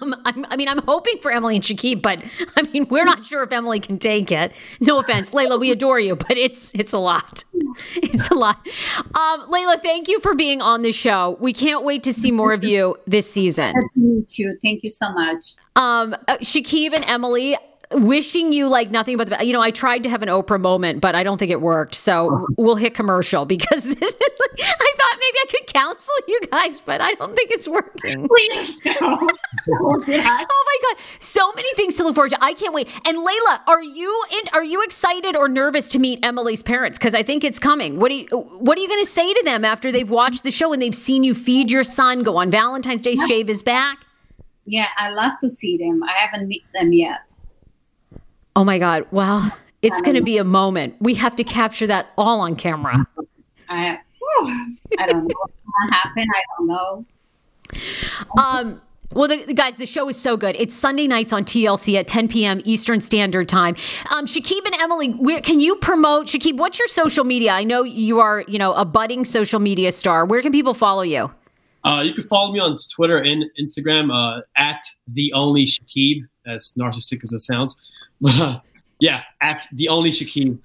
[0.00, 2.22] um, I'm, I mean, I'm hoping for Emily and Shekeb, but
[2.56, 4.52] I mean, we're not sure if Emily can take it.
[4.80, 7.44] No offense, Laila, we adore you, but it's it's a lot.
[7.96, 8.66] It's a lot.
[9.14, 11.36] Um, Laila, thank you for being on the show.
[11.40, 13.74] We can't wait to see more of you this season.
[13.94, 14.58] Meet you.
[14.62, 15.56] Thank you so much.
[15.74, 17.54] Um, uh, Shekeb and Emily,
[17.92, 21.00] wishing you like nothing but the you know I tried to have an Oprah moment,
[21.00, 21.94] but I don't think it worked.
[21.94, 23.96] So we'll hit commercial because this.
[24.02, 24.16] Is,
[24.58, 28.28] I thought maybe I could counsel you guys, but I don't think it's working.
[28.36, 29.32] Please don't.
[29.66, 30.46] Don't do that.
[30.50, 32.42] Oh my god, so many things to look forward to.
[32.42, 32.88] I can't wait.
[33.06, 36.98] And Laila, are you in, are you excited or nervous to meet Emily's parents?
[36.98, 37.98] Because I think it's coming.
[37.98, 40.50] What do you What are you going to say to them after they've watched the
[40.50, 43.98] show and they've seen you feed your son, go on Valentine's Day, shave his back?
[44.64, 46.02] Yeah, I love to see them.
[46.02, 47.20] I haven't met them yet.
[48.56, 49.06] Oh my God.
[49.12, 50.96] Well, it's going to be a moment.
[50.98, 53.06] We have to capture that all on camera.
[53.68, 53.98] I
[54.98, 56.26] I don't know what's gonna happen.
[56.34, 57.04] I don't know.
[58.38, 58.80] Um,
[59.12, 60.56] well, the, the guys, the show is so good.
[60.58, 62.60] It's Sunday nights on TLC at 10 p.m.
[62.64, 63.76] Eastern Standard Time.
[64.10, 66.56] Um, Shekeb and Emily, where can you promote Shekeb?
[66.56, 67.52] What's your social media?
[67.52, 70.26] I know you are, you know, a budding social media star.
[70.26, 71.30] Where can people follow you?
[71.86, 76.72] uh, you can follow me on Twitter and Instagram uh, at the only Shekeb, as
[76.76, 77.76] narcissistic as it sounds.
[78.20, 78.60] But uh,
[79.00, 80.58] yeah, at the only Shekeb.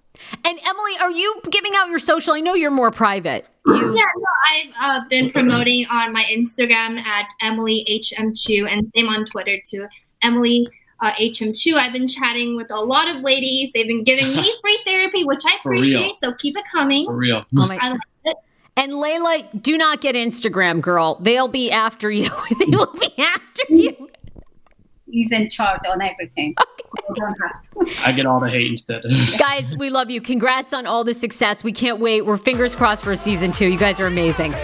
[0.45, 2.33] And Emily, are you giving out your social?
[2.33, 3.47] I know you're more private.
[3.65, 9.07] You, Yeah, no, I've uh, been promoting on my Instagram at Emily HM2 and same
[9.07, 9.87] on Twitter too.
[10.21, 10.67] Emily
[11.01, 11.73] uh, HM2.
[11.75, 13.71] I've been chatting with a lot of ladies.
[13.73, 16.19] They've been giving me free therapy, which I appreciate.
[16.19, 17.05] So keep it coming.
[17.05, 17.43] For real.
[17.57, 18.37] Oh my I love it.
[18.77, 21.15] And Laila, do not get Instagram, girl.
[21.15, 22.29] They'll be after you.
[22.59, 24.09] they will be after you.
[25.12, 26.55] He's in charge on everything.
[26.57, 26.66] So
[27.09, 28.07] I don't have to.
[28.07, 29.03] I get all the hate instead.
[29.38, 30.22] Guys, we love you.
[30.22, 31.64] Congrats on all the success.
[31.64, 32.22] We can't wait.
[32.26, 33.68] We're fingers crossed for season two.
[33.68, 34.51] You guys are amazing.
[34.51, 34.55] we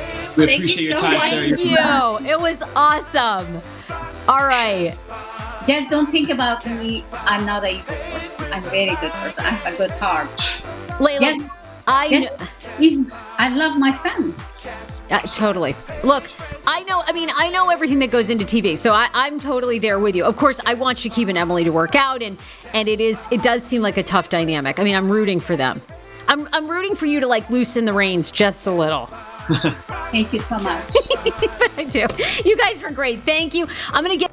[0.46, 1.24] Thank appreciate you your so time, much.
[1.36, 1.56] Sarah.
[1.56, 2.30] Thank you.
[2.32, 3.62] It was awesome.
[4.28, 4.98] All right.
[5.68, 7.04] Just don't think about me.
[7.14, 8.54] I'm not a evil person.
[8.54, 9.46] I'm a very good person.
[9.46, 10.30] I have a good heart.
[11.02, 11.50] Laila, Yes.
[11.88, 12.38] I Yes.
[12.80, 14.34] kn- I love my son.
[15.10, 15.76] Uh, totally.
[16.04, 16.26] Look,
[16.68, 19.80] I know, I mean, I know everything that goes into TV, so I, I'm totally
[19.80, 20.26] there with you.
[20.26, 22.38] Of course, I want Shekeb and Emily to work out, and
[22.74, 24.80] and it is, it does seem like a tough dynamic.
[24.80, 25.82] I mean, I'm rooting for them.
[26.28, 29.06] I'm, I'm rooting for you to like loosen the reins just a little.
[30.12, 30.88] Thank you so much.
[31.24, 32.06] but I do.
[32.44, 33.24] You guys were great.
[33.24, 33.66] Thank you.
[33.94, 34.32] I'm going to get